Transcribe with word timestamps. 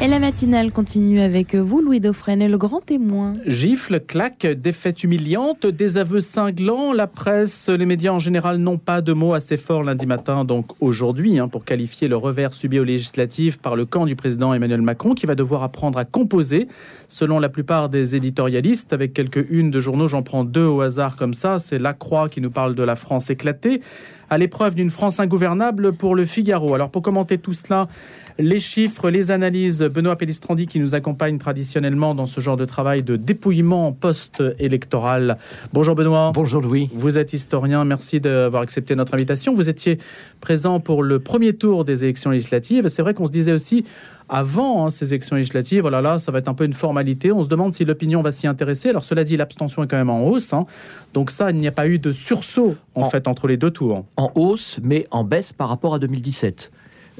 Et 0.00 0.06
la 0.06 0.20
matinale 0.20 0.70
continue 0.70 1.18
avec 1.18 1.56
vous, 1.56 1.82
Louis 1.82 1.98
Dauphren, 1.98 2.40
et 2.40 2.46
le 2.46 2.56
grand 2.56 2.80
témoin. 2.80 3.34
Gifle, 3.46 3.98
claque, 3.98 4.46
défaite 4.46 5.02
humiliante, 5.02 5.66
désaveux 5.66 6.20
cinglants. 6.20 6.92
La 6.92 7.08
presse, 7.08 7.68
les 7.68 7.84
médias 7.84 8.12
en 8.12 8.20
général 8.20 8.58
n'ont 8.58 8.78
pas 8.78 9.00
de 9.00 9.12
mots 9.12 9.34
assez 9.34 9.56
forts 9.56 9.82
lundi 9.82 10.06
matin, 10.06 10.44
donc 10.44 10.66
aujourd'hui, 10.78 11.40
hein, 11.40 11.48
pour 11.48 11.64
qualifier 11.64 12.06
le 12.06 12.16
revers 12.16 12.54
subi 12.54 12.78
aux 12.78 12.84
législatives 12.84 13.58
par 13.58 13.74
le 13.74 13.86
camp 13.86 14.06
du 14.06 14.14
président 14.14 14.54
Emmanuel 14.54 14.82
Macron, 14.82 15.14
qui 15.14 15.26
va 15.26 15.34
devoir 15.34 15.64
apprendre 15.64 15.98
à 15.98 16.04
composer, 16.04 16.68
selon 17.08 17.40
la 17.40 17.48
plupart 17.48 17.88
des 17.88 18.14
éditorialistes, 18.14 18.92
avec 18.92 19.12
quelques 19.12 19.50
unes 19.50 19.72
de 19.72 19.80
journaux. 19.80 20.06
J'en 20.06 20.22
prends 20.22 20.44
deux 20.44 20.66
au 20.66 20.80
hasard 20.80 21.16
comme 21.16 21.34
ça. 21.34 21.58
C'est 21.58 21.80
La 21.80 21.92
Croix 21.92 22.28
qui 22.28 22.40
nous 22.40 22.50
parle 22.52 22.76
de 22.76 22.84
la 22.84 22.94
France 22.94 23.30
éclatée 23.30 23.80
à 24.30 24.38
l'épreuve 24.38 24.74
d'une 24.74 24.90
France 24.90 25.20
ingouvernable 25.20 25.92
pour 25.92 26.14
le 26.14 26.24
Figaro. 26.24 26.74
Alors 26.74 26.90
pour 26.90 27.02
commenter 27.02 27.38
tout 27.38 27.54
cela, 27.54 27.88
les 28.38 28.60
chiffres, 28.60 29.10
les 29.10 29.30
analyses. 29.30 29.82
Benoît 29.82 30.16
Pellistrandi 30.16 30.66
qui 30.66 30.78
nous 30.78 30.94
accompagne 30.94 31.38
traditionnellement 31.38 32.14
dans 32.14 32.26
ce 32.26 32.40
genre 32.40 32.56
de 32.56 32.64
travail 32.64 33.02
de 33.02 33.16
dépouillement 33.16 33.92
post-électoral. 33.92 35.38
Bonjour 35.72 35.94
Benoît. 35.94 36.30
Bonjour 36.32 36.62
Louis. 36.62 36.88
Vous 36.94 37.18
êtes 37.18 37.32
historien, 37.32 37.84
merci 37.84 38.20
d'avoir 38.20 38.62
accepté 38.62 38.94
notre 38.94 39.14
invitation. 39.14 39.54
Vous 39.54 39.68
étiez 39.68 39.98
présent 40.40 40.78
pour 40.78 41.02
le 41.02 41.18
premier 41.18 41.52
tour 41.52 41.84
des 41.84 42.04
élections 42.04 42.30
législatives. 42.30 42.88
C'est 42.88 43.02
vrai 43.02 43.12
qu'on 43.12 43.26
se 43.26 43.32
disait 43.32 43.52
aussi 43.52 43.84
avant 44.28 44.86
hein, 44.86 44.90
ces 44.90 45.14
élections 45.14 45.36
législatives, 45.36 45.80
voilà, 45.80 46.02
là, 46.02 46.18
ça 46.18 46.30
va 46.30 46.38
être 46.38 46.48
un 46.48 46.54
peu 46.54 46.64
une 46.64 46.74
formalité. 46.74 47.32
On 47.32 47.42
se 47.42 47.48
demande 47.48 47.72
si 47.72 47.86
l'opinion 47.86 48.20
va 48.20 48.30
s'y 48.30 48.46
intéresser. 48.46 48.90
Alors, 48.90 49.04
cela 49.04 49.24
dit, 49.24 49.38
l'abstention 49.38 49.82
est 49.82 49.86
quand 49.86 49.96
même 49.96 50.10
en 50.10 50.26
hausse. 50.26 50.52
Hein. 50.52 50.66
Donc 51.14 51.30
ça, 51.30 51.50
il 51.50 51.56
n'y 51.56 51.66
a 51.66 51.72
pas 51.72 51.88
eu 51.88 51.98
de 51.98 52.12
sursaut, 52.12 52.76
en 52.94 53.08
fait, 53.08 53.26
entre 53.26 53.46
les 53.46 53.56
deux 53.56 53.70
tours. 53.70 54.04
En 54.18 54.30
hausse, 54.34 54.80
mais 54.82 55.06
en 55.10 55.24
baisse 55.24 55.54
par 55.54 55.70
rapport 55.70 55.94
à 55.94 55.98
2017. 55.98 56.70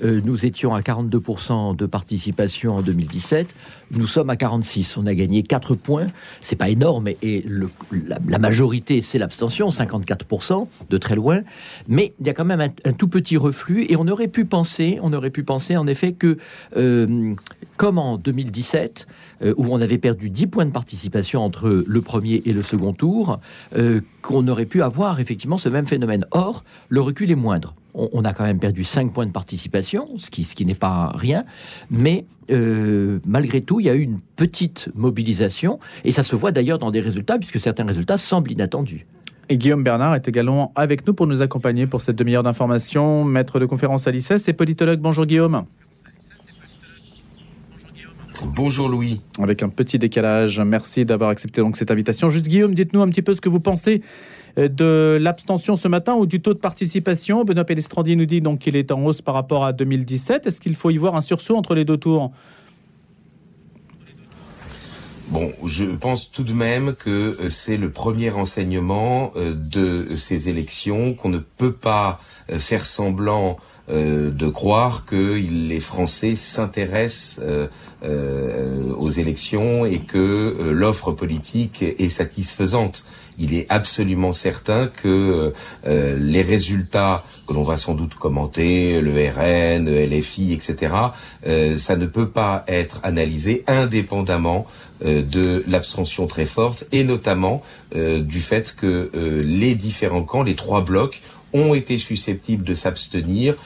Euh, 0.04 0.20
nous 0.24 0.46
étions 0.46 0.74
à 0.74 0.80
42% 0.80 1.76
de 1.76 1.86
participation 1.86 2.76
en 2.76 2.82
2017. 2.82 3.54
Nous 3.90 4.06
sommes 4.06 4.30
à 4.30 4.36
46. 4.36 4.96
On 4.96 5.06
a 5.06 5.14
gagné 5.14 5.42
4 5.42 5.74
points. 5.74 6.06
C'est 6.40 6.56
pas 6.56 6.68
énorme 6.68 7.08
et 7.22 7.44
la, 8.06 8.38
majorité, 8.38 9.00
c'est 9.00 9.18
l'abstention, 9.18 9.70
54% 9.70 10.66
de 10.90 10.98
très 10.98 11.16
loin. 11.16 11.40
Mais 11.88 12.14
il 12.20 12.26
y 12.26 12.30
a 12.30 12.34
quand 12.34 12.44
même 12.44 12.60
un, 12.60 12.92
tout 12.92 13.08
petit 13.08 13.36
reflux 13.36 13.86
et 13.88 13.96
on 13.96 14.06
aurait 14.08 14.28
pu 14.28 14.44
penser, 14.44 14.98
on 15.02 15.12
aurait 15.12 15.30
pu 15.30 15.42
penser 15.42 15.76
en 15.76 15.86
effet 15.86 16.12
que, 16.12 16.38
euh, 16.76 17.34
comme 17.76 17.98
en 17.98 18.18
2017, 18.18 19.06
euh, 19.42 19.54
où 19.56 19.66
on 19.72 19.80
avait 19.80 19.98
perdu 19.98 20.30
10 20.30 20.46
points 20.48 20.66
de 20.66 20.70
participation 20.70 21.42
entre 21.42 21.84
le 21.86 22.00
premier 22.02 22.42
et 22.44 22.52
le 22.52 22.62
second 22.62 22.92
tour, 22.92 23.40
qu'on 24.22 24.48
aurait 24.48 24.66
pu 24.66 24.82
avoir 24.82 25.20
effectivement 25.20 25.58
ce 25.58 25.68
même 25.68 25.86
phénomène. 25.86 26.26
Or, 26.30 26.64
le 26.88 27.00
recul 27.00 27.30
est 27.30 27.36
moindre 27.36 27.74
on, 27.94 28.24
a 28.24 28.32
quand 28.32 28.44
même 28.44 28.58
perdu 28.58 28.84
5 28.84 29.12
points 29.12 29.26
de 29.26 29.32
participation, 29.32 30.08
ce 30.18 30.30
qui, 30.30 30.66
n'est 30.66 30.74
pas 30.74 31.12
rien, 31.14 31.44
mais 31.90 32.26
euh, 32.50 33.18
malgré 33.26 33.60
tout, 33.60 33.80
il 33.80 33.86
y 33.86 33.90
a 33.90 33.94
eu 33.94 34.02
une 34.02 34.20
petite 34.36 34.88
mobilisation, 34.94 35.78
et 36.04 36.12
ça 36.12 36.22
se 36.22 36.36
voit 36.36 36.52
d'ailleurs 36.52 36.78
dans 36.78 36.90
des 36.90 37.00
résultats, 37.00 37.38
puisque 37.38 37.60
certains 37.60 37.84
résultats 37.84 38.18
semblent 38.18 38.52
inattendus. 38.52 39.06
Et 39.48 39.56
Guillaume 39.56 39.82
Bernard 39.82 40.14
est 40.14 40.28
également 40.28 40.72
avec 40.74 41.06
nous 41.06 41.14
pour 41.14 41.26
nous 41.26 41.40
accompagner 41.40 41.86
pour 41.86 42.02
cette 42.02 42.16
demi-heure 42.16 42.42
d'information, 42.42 43.24
maître 43.24 43.58
de 43.58 43.66
conférence 43.66 44.06
à 44.06 44.10
l'ICES 44.10 44.46
et 44.46 44.52
politologue. 44.52 45.00
Bonjour 45.00 45.24
Guillaume. 45.24 45.64
Bonjour 48.54 48.88
Louis. 48.88 49.20
Avec 49.40 49.62
un 49.62 49.68
petit 49.68 49.98
décalage, 49.98 50.60
merci 50.60 51.04
d'avoir 51.04 51.30
accepté 51.30 51.60
donc 51.60 51.76
cette 51.76 51.90
invitation. 51.90 52.28
Juste 52.28 52.46
Guillaume, 52.46 52.74
dites-nous 52.74 53.00
un 53.00 53.08
petit 53.08 53.22
peu 53.22 53.34
ce 53.34 53.40
que 53.40 53.48
vous 53.48 53.58
pensez 53.58 54.02
de 54.66 55.18
l'abstention 55.20 55.76
ce 55.76 55.86
matin 55.86 56.14
ou 56.14 56.26
du 56.26 56.40
taux 56.40 56.52
de 56.52 56.58
participation. 56.58 57.44
Benoît 57.44 57.64
Pellestrandi 57.64 58.16
nous 58.16 58.26
dit 58.26 58.40
donc 58.40 58.58
qu'il 58.58 58.74
est 58.74 58.90
en 58.90 59.04
hausse 59.04 59.22
par 59.22 59.34
rapport 59.34 59.64
à 59.64 59.72
2017. 59.72 60.46
Est-ce 60.46 60.60
qu'il 60.60 60.74
faut 60.74 60.90
y 60.90 60.96
voir 60.96 61.14
un 61.14 61.20
sursaut 61.20 61.56
entre 61.56 61.74
les 61.74 61.84
deux 61.84 61.96
tours? 61.96 62.32
Bon, 65.28 65.46
je 65.64 65.84
pense 65.84 66.32
tout 66.32 66.42
de 66.42 66.54
même 66.54 66.94
que 66.94 67.10
euh, 67.10 67.50
c'est 67.50 67.76
le 67.76 67.90
premier 67.90 68.30
enseignement 68.30 69.30
euh, 69.36 69.54
de 69.54 70.16
ces 70.16 70.48
élections 70.48 71.14
qu'on 71.14 71.28
ne 71.28 71.38
peut 71.38 71.72
pas 71.72 72.20
faire 72.48 72.84
semblant 72.84 73.58
de 73.90 74.48
croire 74.48 75.04
que 75.06 75.34
les 75.34 75.80
Français 75.80 76.34
s'intéressent 76.34 77.42
aux 78.02 79.08
élections 79.08 79.86
et 79.86 79.98
que 79.98 80.72
l'offre 80.72 81.12
politique 81.12 81.82
est 81.82 82.08
satisfaisante 82.08 83.06
il 83.38 83.54
est 83.54 83.66
absolument 83.68 84.32
certain 84.32 84.88
que 84.88 85.52
euh, 85.86 86.16
les 86.20 86.42
résultats 86.42 87.24
que 87.46 87.54
l'on 87.54 87.62
va 87.62 87.78
sans 87.78 87.94
doute 87.94 88.14
commenter, 88.14 89.00
le 89.00 89.12
RN, 89.12 89.86
le 89.86 90.04
LFI, 90.04 90.52
etc., 90.52 90.92
euh, 91.46 91.78
ça 91.78 91.96
ne 91.96 92.06
peut 92.06 92.28
pas 92.28 92.64
être 92.68 93.00
analysé 93.04 93.64
indépendamment 93.66 94.66
euh, 95.04 95.22
de 95.22 95.64
l'abstention 95.66 96.26
très 96.26 96.46
forte 96.46 96.86
et 96.92 97.04
notamment 97.04 97.62
du 97.94 98.40
fait 98.40 98.74
que 98.76 99.10
les 99.14 99.74
différents 99.74 100.22
camps, 100.22 100.42
les 100.42 100.54
trois 100.54 100.84
blocs, 100.84 101.22
ont 101.54 101.74
été 101.74 101.96
susceptibles 101.96 102.64
de 102.64 102.74
s'abstenir 102.74 103.56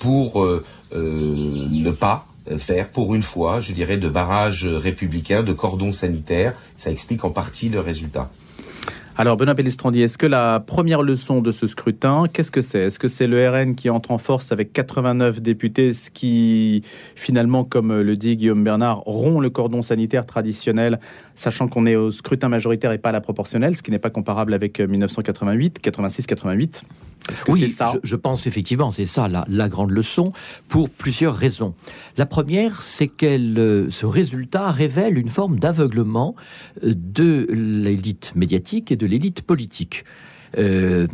pour 0.00 0.46
ne 0.92 1.90
pas 1.90 2.26
faire 2.58 2.88
pour 2.88 3.14
une 3.14 3.22
fois, 3.22 3.60
je 3.60 3.72
dirais, 3.72 3.98
de 3.98 4.08
barrage 4.08 4.66
républicain, 4.66 5.42
de 5.42 5.52
cordon 5.52 5.92
sanitaire. 5.92 6.54
Ça 6.76 6.90
explique 6.90 7.24
en 7.24 7.30
partie 7.30 7.68
le 7.68 7.80
résultat. 7.80 8.30
Alors, 9.16 9.36
Benoît 9.36 9.54
Pellistrandi, 9.54 10.00
est-ce 10.00 10.16
que 10.16 10.26
la 10.26 10.60
première 10.60 11.02
leçon 11.02 11.42
de 11.42 11.52
ce 11.52 11.66
scrutin, 11.66 12.24
qu'est-ce 12.32 12.50
que 12.50 12.62
c'est? 12.62 12.78
Est-ce 12.78 12.98
que 12.98 13.08
c'est 13.08 13.26
le 13.26 13.48
RN 13.48 13.74
qui 13.74 13.90
entre 13.90 14.12
en 14.12 14.18
force 14.18 14.50
avec 14.50 14.72
89 14.72 15.42
députés, 15.42 15.92
ce 15.92 16.10
qui, 16.10 16.82
finalement, 17.16 17.64
comme 17.64 18.00
le 18.00 18.16
dit 18.16 18.36
Guillaume 18.36 18.64
Bernard, 18.64 19.00
rompt 19.00 19.42
le 19.42 19.50
cordon 19.50 19.82
sanitaire 19.82 20.24
traditionnel, 20.24 21.00
sachant 21.34 21.68
qu'on 21.68 21.86
est 21.86 21.96
au 21.96 22.10
scrutin 22.10 22.48
majoritaire 22.48 22.92
et 22.92 22.98
pas 22.98 23.10
à 23.10 23.12
la 23.12 23.20
proportionnelle, 23.20 23.76
ce 23.76 23.82
qui 23.82 23.90
n'est 23.90 23.98
pas 23.98 24.10
comparable 24.10 24.54
avec 24.54 24.80
1988, 24.80 25.80
86-88 25.84 26.82
oui, 27.48 27.68
ça? 27.68 27.92
je, 28.02 28.16
pense 28.16 28.46
effectivement, 28.46 28.90
c'est 28.90 29.06
ça 29.06 29.28
la, 29.28 29.68
grande 29.68 29.90
leçon, 29.90 30.32
pour 30.68 30.90
plusieurs 30.90 31.36
raisons. 31.36 31.74
La 32.16 32.26
première, 32.26 32.82
c'est 32.82 33.08
que 33.08 33.26
euh, 33.26 33.90
ce 33.90 34.06
résultat 34.06 34.70
révèle 34.70 35.18
une 35.18 35.28
forme 35.28 35.58
d'aveuglement 35.58 36.34
euh, 36.84 36.94
de 36.96 37.46
l'élite 37.50 38.32
médiatique 38.34 38.90
et 38.90 38.96
de 38.96 39.06
l'élite 39.10 39.42
politique. 39.42 40.04
Euh, 40.58 41.06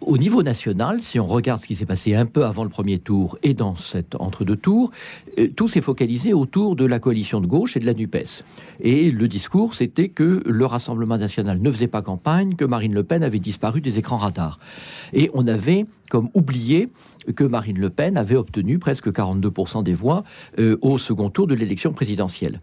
au 0.00 0.18
niveau 0.18 0.42
national, 0.42 1.00
si 1.02 1.18
on 1.18 1.26
regarde 1.26 1.60
ce 1.60 1.66
qui 1.66 1.74
s'est 1.74 1.86
passé 1.86 2.14
un 2.14 2.26
peu 2.26 2.44
avant 2.44 2.62
le 2.62 2.68
premier 2.68 2.98
tour 2.98 3.38
et 3.42 3.54
dans 3.54 3.74
cet 3.74 4.14
entre-deux 4.16 4.56
tours, 4.56 4.90
euh, 5.38 5.48
tout 5.56 5.68
s'est 5.68 5.80
focalisé 5.80 6.32
autour 6.32 6.76
de 6.76 6.84
la 6.84 6.98
coalition 6.98 7.40
de 7.40 7.46
gauche 7.46 7.76
et 7.76 7.80
de 7.80 7.86
la 7.86 7.94
NUPES. 7.94 8.44
Et 8.80 9.10
le 9.10 9.28
discours, 9.28 9.74
c'était 9.74 10.08
que 10.08 10.42
le 10.44 10.66
Rassemblement 10.66 11.16
national 11.16 11.60
ne 11.60 11.70
faisait 11.70 11.88
pas 11.88 12.02
campagne, 12.02 12.54
que 12.54 12.64
Marine 12.64 12.92
Le 12.92 13.02
Pen 13.02 13.22
avait 13.22 13.38
disparu 13.38 13.80
des 13.80 13.98
écrans 13.98 14.18
radars. 14.18 14.58
Et 15.12 15.30
on 15.32 15.46
avait 15.46 15.86
comme 16.14 16.30
oublié 16.32 16.90
que 17.34 17.42
Marine 17.42 17.78
Le 17.78 17.90
Pen 17.90 18.16
avait 18.16 18.36
obtenu 18.36 18.78
presque 18.78 19.08
42% 19.08 19.82
des 19.82 19.94
voix 19.94 20.22
euh, 20.60 20.76
au 20.80 20.96
second 20.96 21.28
tour 21.28 21.48
de 21.48 21.54
l'élection 21.54 21.92
présidentielle. 21.92 22.60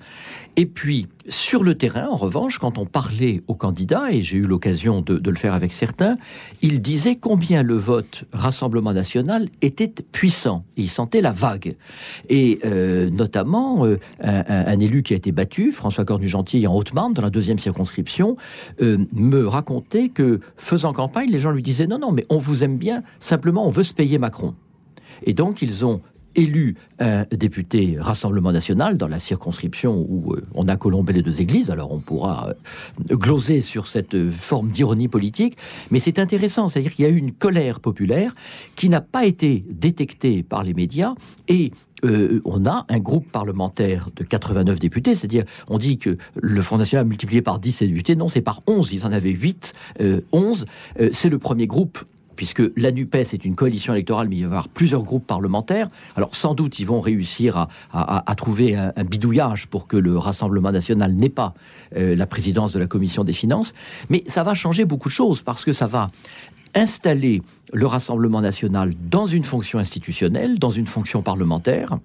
Et 0.55 0.65
puis, 0.65 1.07
sur 1.27 1.63
le 1.63 1.75
terrain, 1.75 2.07
en 2.07 2.15
revanche, 2.15 2.59
quand 2.59 2.77
on 2.77 2.85
parlait 2.85 3.41
aux 3.47 3.55
candidats, 3.55 4.11
et 4.11 4.21
j'ai 4.21 4.37
eu 4.37 4.45
l'occasion 4.45 5.01
de, 5.01 5.29
le 5.29 5.37
faire 5.37 5.53
avec 5.53 5.73
certains, 5.73 6.17
ils 6.61 6.81
disaient 6.81 7.15
combien 7.15 7.63
le 7.63 7.75
vote 7.75 8.23
Rassemblement 8.31 8.93
national 8.93 9.49
était 9.61 9.93
puissant. 10.11 10.63
ils 10.77 10.89
sentaient 10.89 11.21
la 11.21 11.31
vague. 11.31 11.75
Et 12.29 12.59
euh, 12.65 13.09
notamment, 13.09 13.85
euh, 13.85 13.97
un, 14.19 14.79
élu 14.79 15.03
qui 15.03 15.13
a 15.13 15.17
été 15.17 15.31
battu, 15.31 15.71
François 15.71 16.05
Cornu-Gentil, 16.05 16.67
en 16.67 16.75
Haute-Marne, 16.75 17.13
dans 17.13 17.21
la 17.21 17.29
deuxième 17.29 17.59
circonscription, 17.59 18.37
me 18.79 19.45
racontait 19.45 20.09
que, 20.09 20.39
faisant 20.57 20.93
campagne, 20.93 21.29
les 21.29 21.39
gens 21.39 21.51
lui 21.51 21.63
disaient 21.63 21.87
non, 21.87 21.99
non, 21.99 22.11
mais 22.11 22.25
on 22.29 22.37
vous 22.37 22.63
aime 22.63 22.77
bien, 22.77 23.03
simplement 23.19 23.40
on 23.45 23.69
veut 23.69 23.83
se 23.83 23.93
payer 23.93 24.17
Macron. 24.17 24.55
Et 25.23 25.33
donc, 25.33 25.61
ils 25.61 25.85
ont 25.85 26.01
élu 26.35 26.75
un 26.99 27.25
député 27.31 27.97
Rassemblement 27.99 28.51
national 28.51 28.97
dans 28.97 29.07
la 29.07 29.19
circonscription 29.19 30.05
où 30.07 30.33
euh, 30.33 30.45
on 30.53 30.67
a 30.67 30.77
colombé 30.77 31.13
les 31.13 31.21
deux 31.21 31.41
églises. 31.41 31.69
Alors 31.69 31.91
on 31.91 31.99
pourra 31.99 32.49
euh, 32.49 33.15
gloser 33.15 33.61
sur 33.61 33.87
cette 33.87 34.29
forme 34.31 34.69
d'ironie 34.69 35.07
politique, 35.07 35.57
mais 35.89 35.99
c'est 35.99 36.19
intéressant, 36.19 36.69
c'est-à-dire 36.69 36.93
qu'il 36.93 37.05
y 37.05 37.07
a 37.07 37.11
eu 37.11 37.17
une 37.17 37.31
colère 37.31 37.79
populaire 37.79 38.33
qui 38.75 38.89
n'a 38.89 39.01
pas 39.01 39.25
été 39.25 39.65
détectée 39.69 40.43
par 40.43 40.63
les 40.63 40.73
médias. 40.73 41.15
Et 41.47 41.71
euh, 42.03 42.41
on 42.45 42.65
a 42.65 42.85
un 42.89 42.99
groupe 42.99 43.29
parlementaire 43.31 44.09
de 44.15 44.23
89 44.23 44.79
députés, 44.79 45.15
c'est-à-dire 45.15 45.43
on 45.67 45.77
dit 45.77 45.97
que 45.97 46.17
le 46.35 46.61
Front 46.61 46.77
National 46.77 47.05
a 47.05 47.09
multiplié 47.09 47.41
par 47.41 47.59
10 47.59 47.71
ses 47.71 47.87
députés, 47.87 48.15
non, 48.15 48.29
c'est 48.29 48.41
par 48.41 48.61
11, 48.67 48.93
ils 48.93 49.05
en 49.05 49.11
avaient 49.11 49.31
8, 49.31 49.73
11, 50.31 50.65
c'est 51.11 51.29
le 51.29 51.37
premier 51.37 51.67
groupe 51.67 51.99
puisque 52.41 52.63
la 52.75 52.91
NUPES 52.91 53.35
est 53.35 53.45
une 53.45 53.53
coalition 53.53 53.93
électorale, 53.93 54.27
mais 54.27 54.37
il 54.37 54.39
va 54.39 54.45
y 54.45 54.45
avoir 54.45 54.67
plusieurs 54.67 55.03
groupes 55.03 55.27
parlementaires. 55.27 55.89
Alors 56.15 56.35
sans 56.35 56.55
doute, 56.55 56.79
ils 56.79 56.87
vont 56.87 56.99
réussir 56.99 57.67
à, 57.93 58.35
trouver 58.35 58.75
un, 58.75 59.03
bidouillage 59.03 59.67
pour 59.67 59.85
que 59.85 59.95
le 59.95 60.17
Rassemblement 60.17 60.71
national 60.71 61.13
n'ait 61.13 61.29
pas 61.29 61.53
euh, 61.95 62.15
la 62.15 62.25
présidence 62.25 62.73
de 62.73 62.79
la 62.79 62.87
Commission 62.87 63.23
des 63.23 63.33
finances. 63.33 63.75
Mais 64.09 64.23
ça 64.25 64.41
va 64.41 64.55
changer 64.55 64.85
beaucoup 64.85 65.09
de 65.09 65.13
choses, 65.13 65.43
parce 65.43 65.63
que 65.63 65.71
ça 65.71 65.85
va 65.85 66.09
installer 66.73 67.43
le 67.73 67.85
Rassemblement 67.85 68.41
national 68.41 68.95
dans 69.11 69.27
une 69.27 69.43
fonction 69.43 69.77
institutionnelle, 69.77 70.57
dans 70.57 70.71
une 70.71 70.87
fonction 70.87 71.21
parlementaire. 71.21 71.99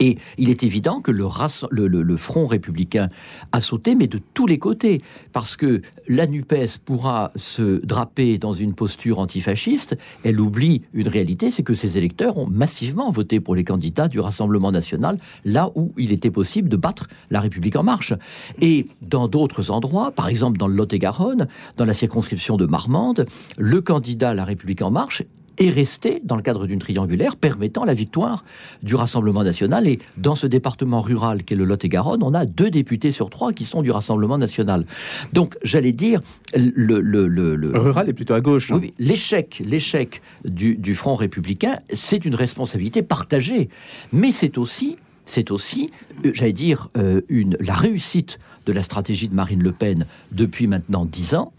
Et 0.00 0.18
il 0.36 0.50
est 0.50 0.62
évident 0.62 1.00
que 1.00 1.10
le, 1.10 2.16
Front 2.16 2.46
républicain 2.46 3.08
a 3.52 3.60
sauté, 3.60 3.94
mais 3.94 4.06
de 4.06 4.18
tous 4.34 4.46
les 4.46 4.58
côtés, 4.58 5.02
parce 5.32 5.56
que 5.56 5.82
la 6.08 6.26
NUPES 6.26 6.78
pourra 6.84 7.32
se 7.36 7.84
draper 7.84 8.38
dans 8.38 8.52
une 8.52 8.74
posture 8.74 9.18
antifasciste, 9.18 9.96
elle 10.24 10.40
oublie 10.40 10.82
une 10.92 11.08
réalité, 11.08 11.50
c'est 11.50 11.62
que 11.62 11.74
ses 11.74 11.96
électeurs 11.96 12.38
ont 12.38 12.48
massivement 12.48 13.10
voté 13.10 13.40
pour 13.40 13.54
les 13.54 13.64
candidats 13.64 14.08
du 14.08 14.20
Rassemblement 14.20 14.72
national, 14.72 15.18
là 15.44 15.70
où 15.74 15.92
il 15.96 16.12
était 16.12 16.30
possible 16.30 16.68
de 16.68 16.76
battre 16.76 17.06
la 17.30 17.40
République 17.40 17.76
en 17.76 17.84
marche. 17.84 18.14
Et 18.60 18.86
dans 19.06 19.28
d'autres 19.28 19.70
endroits, 19.70 20.10
par 20.10 20.28
exemple 20.28 20.58
dans 20.58 20.68
le 20.68 20.74
Lot-et-Garonne, 20.74 21.48
dans 21.76 21.84
la 21.84 21.94
circonscription 21.94 22.56
de 22.56 22.66
Marmande, 22.66 23.26
le 23.56 23.80
candidat 23.80 24.34
la 24.34 24.44
République 24.44 24.82
en 24.82 24.90
marche 24.90 25.22
est 25.58 25.70
resté 25.70 26.20
dans 26.24 26.36
le 26.36 26.42
cadre 26.42 26.66
d'une 26.66 26.78
triangulaire 26.78 27.36
permettant 27.36 27.84
la 27.84 27.94
victoire 27.94 28.44
du 28.82 28.94
Rassemblement 28.94 29.44
national. 29.44 29.86
Et 29.86 29.98
dans 30.16 30.36
ce 30.36 30.46
département 30.46 31.00
rural 31.00 31.44
qu'est 31.44 31.56
le 31.56 31.64
Lot-et-Garonne, 31.64 32.22
on 32.22 32.34
a 32.34 32.46
deux 32.46 32.70
députés 32.70 33.10
sur 33.10 33.30
trois 33.30 33.52
qui 33.52 33.64
sont 33.64 33.82
du 33.82 33.90
Rassemblement 33.90 34.38
national. 34.38 34.86
Donc, 35.32 35.56
j'allais 35.62 35.92
dire, 35.92 36.20
le, 36.54 37.00
le, 37.00 37.78
rural 37.78 38.08
est 38.08 38.12
plutôt 38.12 38.34
à 38.34 38.40
gauche. 38.40 38.72
Hein. 38.72 38.78
Oui, 38.80 38.94
l'échec, 38.98 39.62
l'échec 39.64 40.22
du, 40.44 40.76
du 40.76 40.94
Front 40.94 41.16
républicain, 41.16 41.78
c'est 41.92 42.24
une 42.24 42.34
responsabilité 42.34 43.02
partagée, 43.02 43.68
mais 44.12 44.32
c'est 44.32 44.58
aussi 44.58 44.96
c'est 45.28 45.50
aussi, 45.50 45.90
euh, 46.24 46.30
j'allais 46.32 46.54
dire, 46.54 46.88
euh, 46.96 47.20
une, 47.28 47.56
la 47.60 47.74
réussite 47.74 48.38
de 48.66 48.72
la 48.72 48.82
stratégie 48.82 49.28
de 49.28 49.34
Marine 49.34 49.62
Le 49.62 49.72
Pen 49.72 50.06
depuis 50.32 50.66
maintenant 50.66 51.04
dix 51.04 51.34
ans, 51.34 51.52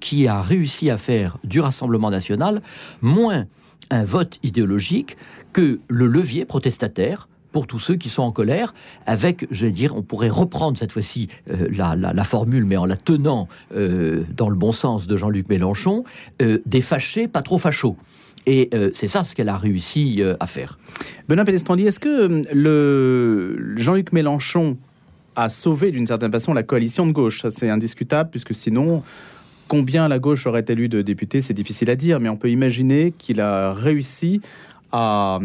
qui 0.00 0.26
a 0.28 0.42
réussi 0.42 0.90
à 0.90 0.98
faire 0.98 1.38
du 1.44 1.60
Rassemblement 1.60 2.10
national 2.10 2.62
moins 3.02 3.46
un 3.90 4.04
vote 4.04 4.38
idéologique 4.42 5.16
que 5.52 5.78
le 5.88 6.06
levier 6.06 6.44
protestataire 6.44 7.28
pour 7.52 7.66
tous 7.66 7.78
ceux 7.78 7.94
qui 7.94 8.10
sont 8.10 8.22
en 8.22 8.32
colère, 8.32 8.74
avec, 9.06 9.46
je 9.50 9.64
vais 9.64 9.72
dire, 9.72 9.96
on 9.96 10.02
pourrait 10.02 10.28
reprendre 10.28 10.76
cette 10.76 10.92
fois-ci 10.92 11.28
euh, 11.50 11.68
la, 11.72 12.24
formule, 12.24 12.66
mais 12.66 12.76
en 12.76 12.84
la 12.84 12.96
tenant 12.96 13.48
euh, 13.74 14.24
dans 14.36 14.50
le 14.50 14.56
bon 14.56 14.72
sens 14.72 15.06
de 15.06 15.16
Jean-Luc 15.16 15.48
Mélenchon, 15.48 16.04
des 16.38 16.80
fâchés, 16.82 17.28
pas 17.28 17.40
trop 17.40 17.56
fachos. 17.56 17.96
Et 18.44 18.70
c'est 18.92 19.08
ça 19.08 19.24
ce 19.24 19.34
qu'elle 19.34 19.48
a 19.48 19.56
réussi 19.56 20.22
à 20.38 20.46
faire. 20.46 20.78
Benoît 21.28 21.44
Pélestrandi, 21.44 21.86
est-ce 21.86 21.98
que 21.98 22.42
le 22.52 23.74
Jean-Luc 23.76 24.12
Mélenchon 24.12 24.76
a 25.34 25.48
sauvé 25.48 25.90
d'une 25.90 26.06
certaine 26.06 26.30
façon 26.30 26.54
la 26.54 26.62
coalition 26.62 27.06
de 27.06 27.12
gauche? 27.12 27.44
C'est 27.50 27.70
indiscutable, 27.70 28.30
puisque 28.30 28.54
sinon, 28.54 29.02
Combien 29.68 30.08
la 30.08 30.18
gauche 30.18 30.46
aurait 30.46 30.64
élu 30.68 30.88
de 30.88 31.02
députés, 31.02 31.42
c'est 31.42 31.54
difficile 31.54 31.90
à 31.90 31.96
dire, 31.96 32.20
mais 32.20 32.28
on 32.28 32.36
peut 32.36 32.50
imaginer 32.50 33.12
qu'il 33.16 33.40
a 33.40 33.72
réussi 33.72 34.40
à, 34.92 35.40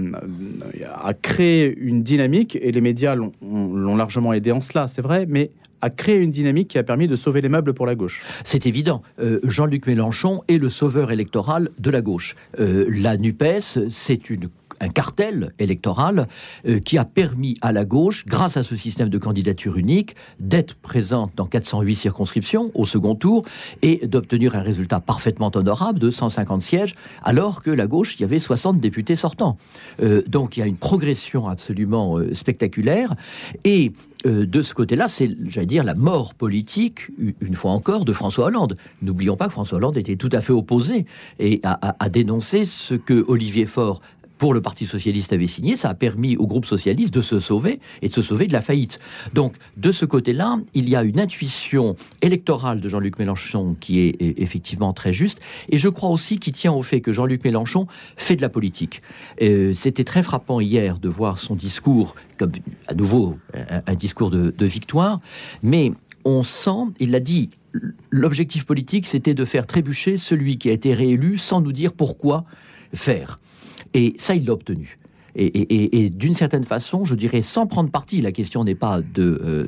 créer 1.22 1.76
une 1.78 2.04
dynamique, 2.04 2.58
et 2.62 2.72
les 2.72 2.82
médias 2.82 3.16
l'ont 3.16 3.96
largement 3.96 4.34
aidé 4.34 4.52
en 4.52 4.62
cela, 4.62 4.88
c'est 4.88 5.02
vrai, 5.02 5.26
mais 5.28 5.52
à 5.82 5.90
créer 5.90 6.18
une 6.18 6.32
dynamique 6.32 6.68
qui 6.70 6.78
a 6.78 6.84
permis 6.84 7.08
de 7.08 7.16
sauver 7.16 7.42
les 7.42 7.50
meubles 7.50 7.74
pour 7.74 7.86
la 7.86 7.96
gauche. 7.96 8.22
C'est 8.44 8.66
évident. 8.68 9.02
Euh, 9.20 9.40
Jean-Luc 9.44 9.88
Mélenchon 9.88 10.44
est 10.48 10.60
le 10.60 10.70
sauveur 10.70 11.12
électoral 11.12 11.70
de 11.80 11.90
la 11.90 12.02
gauche. 12.02 12.36
Euh, 12.60 12.86
la 12.90 13.18
NUPES, 13.18 13.90
c'est 13.90 14.30
une 14.30 14.48
un 14.82 14.90
cartel 14.90 15.54
électoral 15.60 16.28
euh, 16.68 16.80
qui 16.80 16.98
a 16.98 17.06
permis 17.06 17.58
à 17.62 17.72
la 17.72 17.86
gauche, 17.86 18.26
grâce 18.26 18.58
à 18.58 18.64
ce 18.64 18.76
système 18.76 19.10
de 19.10 19.18
candidature 19.18 19.78
unique, 19.78 20.16
d'être 20.40 20.76
présente 20.76 21.32
dans 21.36 21.46
408 21.46 21.96
circonscriptions 21.96 22.72
au 22.74 22.86
second 22.86 23.16
tour 23.16 23.46
et 23.82 24.06
d'obtenir 24.08 24.56
un 24.56 24.62
résultat 24.62 25.00
parfaitement 25.00 25.52
honorable 25.54 26.00
de 26.00 26.12
150 26.12 26.62
sièges, 26.62 26.96
alors 27.24 27.62
que 27.62 27.70
la 27.70 27.88
gauche, 27.88 28.16
il 28.20 28.24
y 28.24 28.26
avait 28.26 28.40
60 28.40 28.80
députés 28.80 29.16
sortants. 29.16 29.58
Euh, 30.02 30.24
donc 30.28 30.58
il 30.58 30.62
y 30.62 30.64
a 30.64 30.68
une 30.68 30.78
progression 30.78 31.48
absolument 31.48 32.18
euh, 32.18 32.34
spectaculaire. 32.34 33.16
Et 33.64 33.94
de 34.24 34.62
ce 34.62 34.76
côté-là, 34.76 35.08
c'est, 35.10 35.36
j'allais 35.48 35.66
dire, 35.66 35.84
la 35.84 35.96
mort 35.96 36.36
politique, 36.36 37.08
une 37.18 37.56
fois 37.56 37.72
encore, 37.72 38.06
de 38.06 38.14
François 38.14 38.46
Hollande. 38.46 38.78
N'oublions 39.02 39.36
pas 39.36 39.48
que 39.48 39.52
François 39.52 39.80
Hollande 39.80 39.98
était 39.98 40.16
tout 40.16 40.30
à 40.32 40.42
fait 40.42 40.54
opposé 40.54 41.08
et 41.40 41.60
a, 41.64 41.96
a 41.98 42.10
dénoncé 42.10 42.66
ce 42.66 42.94
que 42.94 43.26
Olivier 43.28 43.66
Faure 43.66 44.00
pour 44.42 44.56
le 44.56 44.62
Parti 44.62 44.88
socialiste 44.88 45.34
avait 45.34 45.46
signé, 45.46 45.78
ça 45.78 45.90
a 45.90 45.94
permis 45.94 46.36
au 46.36 46.48
groupe 46.48 46.66
socialiste 46.66 47.14
de 47.14 47.22
se 47.22 47.40
sauver 47.40 47.80
et 48.02 48.10
de 48.10 48.14
se 48.14 48.24
sauver 48.24 48.48
de 48.48 48.54
la 48.54 48.62
faillite. 48.62 49.00
Donc, 49.36 49.56
de 49.78 49.92
ce 49.92 50.04
côté-là, 50.04 50.60
il 50.74 50.90
y 50.90 50.96
a 50.96 51.04
une 51.04 51.20
intuition 51.20 51.96
électorale 52.24 52.82
de 52.82 52.90
Jean-Luc 52.90 53.20
Mélenchon 53.20 53.76
qui 53.80 54.00
est 54.00 54.16
effectivement 54.20 54.94
très 54.94 55.14
juste, 55.14 55.40
et 55.70 55.78
je 55.78 55.88
crois 55.90 56.10
aussi 56.10 56.40
qu'il 56.40 56.54
tient 56.54 56.72
au 56.72 56.82
fait 56.82 57.02
que 57.02 57.14
Jean-Luc 57.14 57.44
Mélenchon 57.44 57.86
fait 58.18 58.36
de 58.36 58.42
la 58.42 58.50
politique. 58.50 59.04
Euh, 59.44 59.74
c'était 59.76 60.06
très 60.06 60.24
frappant 60.24 60.60
hier 60.60 60.98
de 60.98 61.08
voir 61.08 61.38
son 61.38 61.54
discours 61.54 62.16
comme 62.40 62.52
à 62.88 62.96
nouveau 62.96 63.38
un, 63.54 63.94
discours 63.94 64.32
de, 64.32 64.50
de 64.50 64.66
victoire, 64.66 65.20
mais 65.62 65.92
on 66.26 66.42
sent, 66.42 66.90
il 67.00 67.12
l'a 67.12 67.20
dit, 67.20 67.52
l'objectif 68.10 68.66
politique, 68.66 69.06
c'était 69.06 69.36
de 69.36 69.46
faire 69.46 69.68
trébucher 69.68 70.18
celui 70.18 70.58
qui 70.58 70.70
a 70.70 70.72
été 70.72 70.96
réélu 70.96 71.38
sans 71.38 71.62
nous 71.62 71.74
dire 71.74 71.94
pourquoi 71.94 72.44
faire. 72.92 73.38
Et 73.94 74.16
ça, 74.18 74.36
il 74.36 74.46
l'a 74.46 74.54
obtenu. 74.54 74.98
Et, 75.36 76.10
d'une 76.10 76.34
certaine 76.34 76.66
façon, 76.66 77.06
je 77.06 77.16
dirais, 77.16 77.42
sans 77.42 77.66
prendre 77.66 77.90
parti, 77.90 78.22
la 78.22 78.32
question 78.32 78.64
n'est 78.64 78.76
pas 78.76 79.00
euh, 79.18 79.68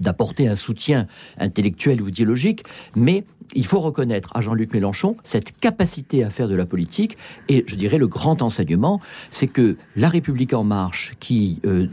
d'apporter 0.00 0.46
un 0.46 0.54
soutien 0.54 1.06
intellectuel 1.38 2.00
ou 2.00 2.08
idéologique, 2.08 2.64
mais 2.94 3.24
il 3.54 3.66
faut 3.66 3.80
reconnaître 3.80 4.30
à 4.36 4.40
Jean-Luc 4.40 4.72
Mélenchon 4.72 5.16
cette 5.24 5.58
capacité 5.58 6.22
à 6.22 6.30
faire 6.30 6.46
de 6.46 6.54
la 6.54 6.66
politique. 6.66 7.16
Et 7.48 7.64
je 7.66 7.74
dirais, 7.74 7.98
le 7.98 8.06
grand 8.06 8.42
enseignement, 8.42 9.00
c'est 9.32 9.48
que 9.48 9.76
la 9.96 10.08
République 10.08 10.52
en 10.52 10.62
marche, 10.62 11.14
qui 11.18 11.58
euh, 11.64 11.88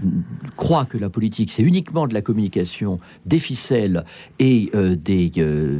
croit 0.55 0.85
que 0.85 0.99
la 0.99 1.09
politique, 1.09 1.51
c'est 1.51 1.63
uniquement 1.63 2.05
de 2.05 2.13
la 2.13 2.21
communication, 2.21 2.99
des 3.25 3.39
ficelles 3.39 4.05
et 4.37 4.69
euh, 4.75 4.95
des, 4.95 5.31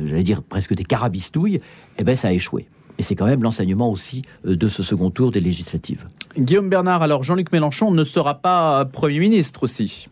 j'allais 0.08 0.24
dire, 0.24 0.42
presque 0.42 0.74
des 0.74 0.84
carabistouilles, 0.84 1.62
eh 2.00 2.04
ben, 2.04 2.16
ça 2.16 2.30
a 2.30 2.32
échoué. 2.32 2.68
Et 2.98 3.04
c'est 3.04 3.16
quand 3.16 3.26
même 3.26 3.44
l'enseignement 3.44 3.92
aussi 3.92 4.24
euh, 4.46 4.56
de 4.56 4.68
ce 4.70 4.84
second 4.84 5.10
tour 5.10 5.32
des 5.32 5.40
législatives. 5.40 6.06
Guillaume 6.38 6.70
Bernard, 6.70 7.02
alors 7.02 7.24
Jean-Luc 7.24 7.52
Mélenchon 7.52 7.92
ne 7.92 8.04
sera 8.04 8.36
pas 8.36 8.86
Premier 8.86 9.20
ministre 9.20 9.64
aussi? 9.64 10.08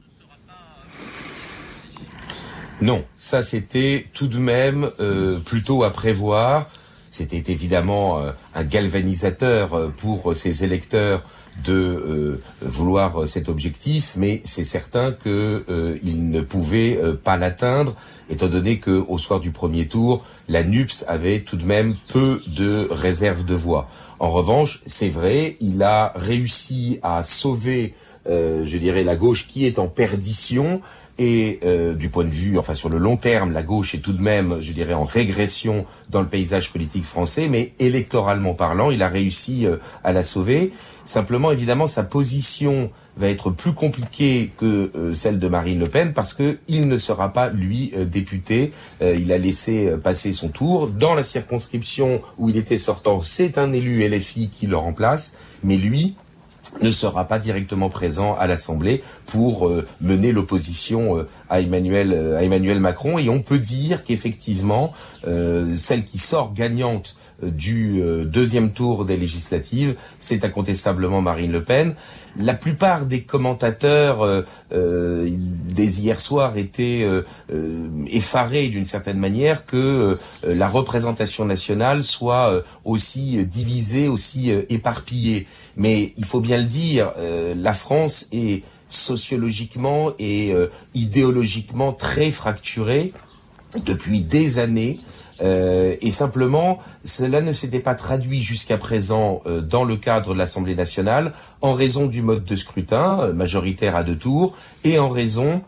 Non, 2.82 3.04
ça 3.18 3.42
c'était 3.42 4.06
tout 4.14 4.28
de 4.28 4.38
même 4.38 4.90
euh, 5.00 5.40
plutôt 5.40 5.84
à 5.84 5.92
prévoir. 5.92 6.68
C'était 7.10 7.52
évidemment 7.52 8.20
euh, 8.20 8.32
un 8.54 8.66
galvanisateur 8.66 9.92
pour 9.98 10.36
ses 10.36 10.66
électeurs 10.66 11.24
de 11.64 11.74
euh, 11.74 12.42
vouloir 12.62 13.28
cet 13.28 13.50
objectif, 13.50 14.16
mais 14.18 14.42
c'est 14.46 14.64
certain 14.64 15.12
que 15.12 15.64
euh, 15.70 15.98
il 16.04 16.30
ne 16.30 16.42
pouvait 16.42 16.98
euh, 16.98 17.14
pas 17.16 17.38
l'atteindre, 17.38 17.96
étant 18.30 18.48
donné 18.48 18.80
que 18.80 19.04
au 19.08 19.18
soir 19.18 19.40
du 19.40 19.52
premier 19.52 19.88
tour, 19.88 20.26
la 20.50 20.64
NUPS 20.64 21.06
avait 21.08 21.40
tout 21.40 21.58
de 21.58 21.66
même 21.66 21.96
peu 22.10 22.42
de 22.48 22.88
réserves 22.92 23.46
de 23.46 23.56
voix. 23.56 23.88
En 24.20 24.32
revanche, 24.32 24.82
c'est 24.86 25.10
vrai, 25.10 25.58
il 25.62 25.82
a 25.84 26.12
réussi 26.16 27.00
à 27.04 27.24
sauver, 27.24 27.96
je 28.28 28.78
dirais, 28.78 29.04
la 29.04 29.16
gauche 29.16 29.48
qui 29.48 29.66
est 29.66 29.80
en 29.80 29.88
perdition 29.88 30.82
et 31.18 31.60
euh, 31.64 31.94
du 31.94 32.10
point 32.10 32.26
de 32.26 32.30
vue, 32.30 32.58
enfin 32.58 32.74
sur 32.74 32.90
le 32.90 32.98
long 32.98 33.16
terme, 33.16 33.54
la 33.54 33.64
gauche 33.64 33.96
est 33.96 34.00
tout 34.00 34.12
de 34.12 34.22
même, 34.22 34.58
je 34.60 34.74
dirais, 34.74 34.94
en 34.94 35.06
régression 35.06 35.86
dans 36.10 36.22
le 36.22 36.28
paysage 36.28 36.72
politique 36.72 37.06
français, 37.06 37.48
mais 37.50 37.72
électoralement 37.80 38.54
parlant, 38.54 38.92
il 38.92 39.02
a 39.02 39.08
réussi 39.08 39.66
euh, 39.66 39.78
à 40.04 40.12
la 40.12 40.24
sauver. 40.24 40.74
Simplement, 41.06 41.52
évidemment, 41.52 41.88
sa 41.88 42.04
position 42.04 42.92
va 43.16 43.30
être 43.30 43.50
plus 43.50 43.74
compliquée 43.74 44.52
que 44.58 44.92
euh, 44.96 45.14
celle 45.14 45.40
de 45.40 45.48
Marine 45.48 45.80
Le 45.80 45.88
Pen 45.88 46.12
parce 46.14 46.34
que 46.34 46.58
il 46.68 46.88
ne 46.88 46.98
sera 46.98 47.32
pas 47.32 47.50
lui 47.50 47.94
député. 48.06 48.74
il 49.02 49.32
a 49.32 49.38
laissé 49.38 49.92
passer 50.04 50.34
son 50.34 50.50
tour 50.50 50.90
dans 50.90 51.14
la 51.14 51.24
circonscription 51.24 52.22
où 52.38 52.50
il 52.50 52.58
était 52.58 52.78
sortant. 52.78 53.22
C'est 53.24 53.58
un 53.58 53.72
élu 53.72 54.06
LFI 54.08 54.50
qui 54.50 54.68
le 54.68 54.78
remplace, 54.78 55.38
mais 55.64 55.78
lui, 55.78 56.16
ne 56.82 56.92
sera 56.92 57.26
pas 57.26 57.40
directement 57.40 57.90
présent 57.90 58.36
à 58.38 58.48
l'Assemblée 58.48 59.04
pour 59.26 59.68
euh, 59.68 59.86
mener 60.02 60.32
l'opposition 60.32 61.18
euh, 61.18 61.28
euh, 61.52 62.38
à 62.38 62.42
Emmanuel 62.44 62.80
Macron. 62.80 63.18
Et 63.18 63.30
on 63.30 63.42
peut 63.42 63.60
dire 63.60 64.04
qu'effectivement 64.04 64.92
celle 65.76 66.06
qui 66.06 66.18
sort 66.18 66.54
gagnante 66.54 67.18
du 67.42 68.02
deuxième 68.26 68.72
tour 68.72 69.06
des 69.06 69.18
législatives, 69.18 69.96
c'est 70.20 70.44
incontestablement 70.46 71.22
Marine 71.22 71.52
Le 71.52 71.64
Pen. 71.64 71.96
La 72.38 72.54
plupart 72.54 73.06
des 73.06 73.22
commentateurs 73.22 74.44
des 74.72 76.02
hier 76.02 76.20
soir 76.20 76.58
étaient 76.58 77.08
effarés 78.08 78.68
d'une 78.68 78.86
certaine 78.86 79.20
manière 79.20 79.66
que 79.66 80.18
la 80.44 80.68
représentation 80.70 81.46
nationale 81.46 82.04
soit 82.04 82.64
aussi 82.84 83.46
divisée, 83.46 84.08
aussi 84.08 84.52
éparpillée. 84.70 85.48
Mais 85.78 86.14
il 86.18 86.26
faut 86.26 86.40
bien 86.40 86.58
le 86.58 86.64
dire, 86.64 87.12
euh, 87.18 87.54
la 87.56 87.74
France 87.74 88.28
est 88.32 88.64
sociologiquement 88.88 90.14
et 90.20 90.54
euh, 90.54 90.68
idéologiquement 90.94 91.92
très 91.92 92.32
fracturée 92.32 93.12
depuis 93.84 94.22
des 94.22 94.60
années. 94.60 95.00
Et 95.42 96.12
simplement, 96.12 96.80
cela 97.04 97.42
ne 97.42 97.52
s'était 97.52 97.80
pas 97.80 97.96
traduit 97.96 98.42
jusqu'à 98.42 98.78
présent 98.78 99.42
dans 99.64 99.84
le 99.84 99.98
cadre 99.98 100.34
de 100.34 100.40
l'Assemblée 100.40 100.76
nationale 100.76 101.34
en 101.62 101.74
raison 101.74 102.08
du 102.08 102.22
mode 102.22 102.46
de 102.46 102.56
scrutin 102.56 103.34
majoritaire 103.34 103.96
à 103.96 104.04
deux 104.04 104.18
tours 104.18 104.56
et 104.84 104.98
en 104.98 105.10
raison 105.10 105.62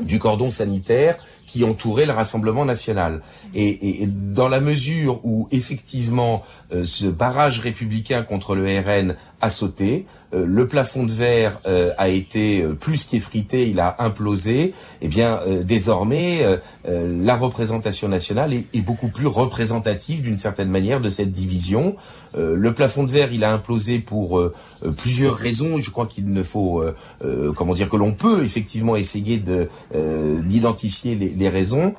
du 0.00 0.18
cordon 0.18 0.50
sanitaire 0.50 1.16
qui 1.46 1.64
entourait 1.64 2.06
le 2.06 2.12
Rassemblement 2.12 2.64
national. 2.64 3.20
Et, 3.54 4.08
dans 4.08 4.48
la 4.48 4.60
mesure 4.60 5.20
où 5.24 5.48
effectivement 5.52 6.42
euh, 6.72 6.84
ce 6.84 7.06
barrage 7.06 7.60
républicain 7.60 8.22
contre 8.22 8.54
le 8.54 8.64
RN 8.64 9.14
a 9.40 9.50
sauté, 9.50 10.06
euh, 10.23 10.23
le 10.42 10.68
plafond 10.68 11.04
de 11.04 11.12
verre 11.12 11.60
euh, 11.66 11.92
a 11.96 12.08
été 12.08 12.64
plus 12.80 13.04
qu'effrité, 13.06 13.68
il 13.68 13.80
a 13.80 13.96
implosé. 13.98 14.74
Eh 15.00 15.08
bien, 15.08 15.40
désormais, 15.62 16.44
la 16.84 17.36
représentation 17.36 18.08
nationale 18.08 18.52
est, 18.52 18.80
beaucoup 18.80 19.08
plus 19.08 19.26
représentative 19.26 20.22
d'une 20.22 20.38
certaine 20.38 20.68
manière 20.68 21.00
de 21.00 21.10
cette 21.10 21.32
division. 21.32 21.96
le 22.36 22.72
plafond 22.74 23.04
de 23.04 23.10
verre, 23.10 23.32
il 23.32 23.44
a 23.44 23.52
implosé 23.52 23.98
pour 23.98 24.42
plusieurs 24.96 25.36
raisons. 25.36 25.78
Je 25.78 25.90
crois 25.90 26.06
qu'il 26.06 26.32
ne 26.32 26.42
faut, 26.42 26.84
comment 27.56 27.74
dire, 27.74 27.88
que 27.88 27.96
l'on 27.96 28.12
peut 28.12 28.42
effectivement 28.42 28.96
essayer 28.96 29.38
de 29.38 29.68
d'identifier 30.42 31.14
les, 31.14 31.48
raisons. 31.48 31.94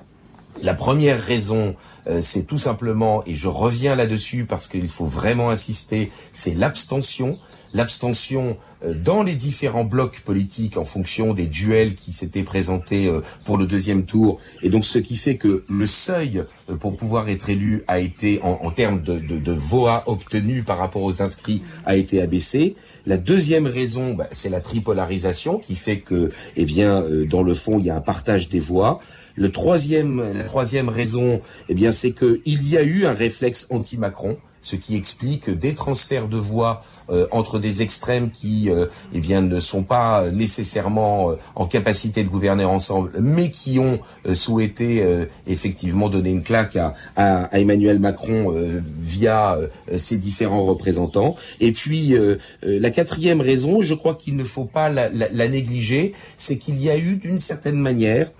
La 0.61 0.73
première 0.73 1.21
raison, 1.21 1.75
euh, 2.07 2.21
c'est 2.21 2.43
tout 2.43 2.57
simplement, 2.57 3.23
et 3.25 3.35
je 3.35 3.47
reviens 3.47 3.95
là-dessus 3.95 4.45
parce 4.45 4.67
qu'il 4.67 4.89
faut 4.89 5.05
vraiment 5.05 5.49
insister, 5.49 6.11
c'est 6.33 6.53
l'abstention. 6.53 7.37
L'abstention 7.75 8.55
euh, 8.85 8.93
dans 8.93 9.21
les 9.21 9.35
différents 9.35 9.83
blocs 9.83 10.21
politiques 10.21 10.77
en 10.77 10.85
fonction 10.85 11.33
des 11.33 11.45
duels 11.45 11.95
qui 11.95 12.13
s'étaient 12.13 12.43
présentés 12.43 13.07
euh, 13.07 13.19
pour 13.43 13.57
le 13.57 13.67
deuxième 13.67 14.05
tour. 14.05 14.39
Et 14.63 14.69
donc 14.69 14.85
ce 14.85 14.97
qui 14.97 15.17
fait 15.17 15.35
que 15.35 15.65
le 15.69 15.85
seuil 15.85 16.45
pour 16.79 16.95
pouvoir 16.95 17.27
être 17.27 17.49
élu 17.49 17.83
a 17.89 17.99
été, 17.99 18.39
en, 18.43 18.71
termes 18.71 19.01
de, 19.01 19.19
de, 19.19 19.51
voix 19.51 20.03
obtenues 20.07 20.63
par 20.63 20.77
rapport 20.77 21.03
aux 21.03 21.21
inscrits, 21.21 21.61
a 21.85 21.97
été 21.97 22.21
abaissé. 22.21 22.75
La 23.05 23.17
deuxième 23.17 23.67
raison, 23.67 24.13
bah, 24.13 24.27
c'est 24.31 24.49
la 24.49 24.61
tripolarisation 24.61 25.59
qui 25.59 25.75
fait 25.75 25.99
que, 25.99 26.31
eh 26.55 26.63
bien, 26.63 27.03
dans 27.29 27.43
le 27.43 27.53
fond, 27.53 27.77
il 27.79 27.85
y 27.85 27.89
a 27.89 27.95
un 27.95 28.01
partage 28.01 28.47
des 28.47 28.59
voix. 28.59 29.01
Le 29.35 29.51
troisième, 29.51 30.33
la 30.33 30.45
troisième 30.45 30.87
raison, 30.87 31.41
eh 31.67 31.73
bien, 31.73 31.91
c'est 31.91 32.11
qu'il 32.11 32.69
y 32.69 32.77
a 32.77 32.83
eu 32.83 33.05
un 33.05 33.13
réflexe 33.13 33.67
anti-Macron 33.69 34.37
ce 34.65 34.75
qui 34.75 34.97
explique 34.97 35.49
des 35.49 35.75
transferts 35.75 36.27
de 36.27 36.37
voix 36.37 36.83
euh, 37.11 37.27
entre 37.29 37.59
des 37.59 37.83
extrêmes 37.83 38.31
qui 38.31 38.71
euh, 38.71 38.87
eh 39.13 39.19
bien 39.19 39.41
ne 39.41 39.59
sont 39.59 39.83
pas 39.83 40.25
nécessairement 40.31 41.29
euh, 41.29 41.35
en 41.53 41.67
capacité 41.67 42.23
de 42.23 42.29
gouverner 42.29 42.65
ensemble, 42.65 43.11
mais 43.19 43.51
qui 43.51 43.77
ont 43.77 43.99
souhaité 44.33 45.05
effectivement 45.45 46.09
donner 46.09 46.31
une 46.31 46.43
claque 46.43 46.77
à, 47.15 47.49
Emmanuel 47.51 47.99
Macron 47.99 48.53
via 48.99 49.59
ses 49.97 50.17
différents 50.17 50.65
représentants. 50.65 51.35
Et 51.59 51.71
puis 51.71 52.15
la 52.63 52.89
quatrième 52.89 53.41
raison, 53.41 53.81
je 53.81 53.93
crois 53.93 54.15
qu'il 54.15 54.35
ne 54.35 54.43
faut 54.43 54.65
pas 54.65 54.89
la 54.89 55.47
négliger, 55.47 56.13
c'est 56.37 56.57
qu'il 56.57 56.81
y 56.81 56.89
a 56.89 56.97
eu 56.97 57.17
d'une 57.17 57.39
certaine 57.39 57.77
manière 57.77 58.31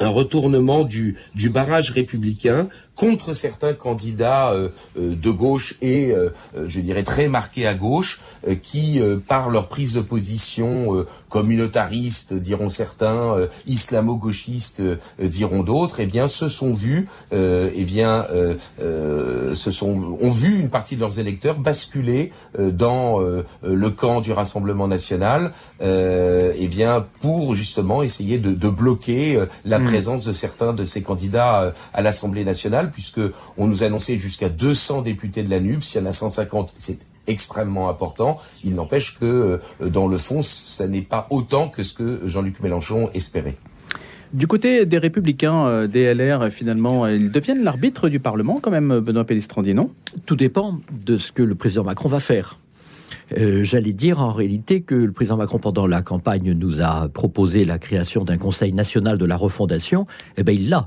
un 0.00 0.08
retournement 0.08 0.84
du, 0.84 1.16
du 1.34 1.50
barrage 1.50 1.90
républicain 1.90 2.68
contre 2.96 3.34
certains 3.34 3.74
candidats 3.74 4.52
euh, 4.52 4.68
euh, 4.98 5.14
de 5.14 5.30
gauche 5.30 5.74
et, 5.82 6.12
euh, 6.12 6.30
je 6.64 6.80
dirais, 6.80 7.02
très 7.02 7.28
marqués 7.28 7.66
à 7.66 7.74
gauche, 7.74 8.20
qui, 8.62 9.00
par 9.26 9.48
leur 9.48 9.68
prise 9.68 9.94
de 9.94 10.00
position 10.00 11.06
communautariste, 11.28 12.34
diront 12.34 12.68
certains, 12.68 13.36
islamo-gauchistes, 13.66 14.82
diront 15.18 15.62
d'autres, 15.62 16.00
eh 16.00 16.06
bien, 16.06 16.28
se 16.28 16.48
sont 16.48 16.74
vus, 16.74 17.08
eh 17.32 17.84
bien, 17.84 18.26
se 18.78 19.70
sont, 19.70 20.18
ont 20.20 20.30
vu 20.30 20.60
une 20.60 20.68
partie 20.68 20.96
de 20.96 21.00
leurs 21.00 21.18
électeurs 21.18 21.58
basculer 21.58 22.32
dans 22.58 23.20
le 23.62 23.90
camp 23.90 24.20
du 24.20 24.32
Rassemblement 24.32 24.88
national, 24.88 25.52
eh 25.80 26.68
bien, 26.68 27.06
pour 27.20 27.54
justement 27.54 28.02
essayer 28.02 28.38
de, 28.38 28.52
de 28.52 28.68
bloquer 28.68 29.42
la 29.64 29.73
hmm. 29.78 29.84
présence 29.84 30.24
de 30.24 30.32
certains 30.32 30.72
de 30.72 30.84
ces 30.84 31.02
candidats 31.02 31.72
à 31.92 32.02
l'Assemblée 32.02 32.44
nationale 32.44 32.90
puisque 32.90 33.20
on 33.56 33.66
nous 33.66 33.82
annonçait 33.82 34.16
jusqu'à 34.16 34.48
200 34.48 35.02
députés 35.02 35.42
de 35.42 35.50
la 35.50 35.60
NUP. 35.60 35.82
S'il 35.82 36.00
y 36.00 36.04
en 36.04 36.08
a 36.08 36.12
150, 36.12 36.74
c'est 36.76 36.98
extrêmement 37.26 37.88
important. 37.88 38.40
Il 38.64 38.74
n'empêche 38.74 39.18
que, 39.18 39.24
euh, 39.24 39.88
dans 39.88 40.08
le 40.08 40.18
fond, 40.18 40.42
ça 40.42 40.86
n'est 40.86 41.02
pas 41.02 41.26
autant 41.30 41.68
que 41.68 41.82
ce 41.82 41.94
que 41.94 42.20
Jean-Luc 42.24 42.60
Mélenchon 42.60 43.10
espérait. 43.14 43.56
Du 44.32 44.46
côté 44.46 44.84
des 44.84 44.98
Républicains, 44.98 45.66
euh, 45.66 45.86
des 45.86 46.12
LR, 46.12 46.50
finalement, 46.50 47.06
ils 47.06 47.30
deviennent 47.30 47.62
l'arbitre 47.62 48.08
du 48.08 48.18
Parlement, 48.18 48.58
quand 48.60 48.70
même, 48.70 48.98
Benoît 48.98 49.24
Pellistrandi, 49.24 49.74
non? 49.74 49.90
Tout 50.26 50.36
dépend 50.36 50.80
de 50.90 51.16
ce 51.16 51.30
que 51.30 51.42
le 51.42 51.54
président 51.54 51.84
Macron 51.84 52.08
va 52.08 52.20
faire. 52.20 52.58
Euh, 53.36 53.62
j'allais 53.62 53.92
dire 53.92 54.20
en 54.20 54.32
réalité 54.32 54.82
que 54.82 54.94
le 54.94 55.12
président 55.12 55.36
Macron, 55.36 55.58
pendant 55.58 55.86
la 55.86 56.02
campagne, 56.02 56.52
nous 56.52 56.80
a 56.80 57.08
proposé 57.08 57.64
la 57.64 57.78
création 57.78 58.24
d'un 58.24 58.38
Conseil 58.38 58.72
national 58.72 59.18
de 59.18 59.24
la 59.24 59.36
refondation. 59.36 60.06
Eh 60.36 60.42
bien, 60.42 60.54
il 60.54 60.68
l'a 60.68 60.86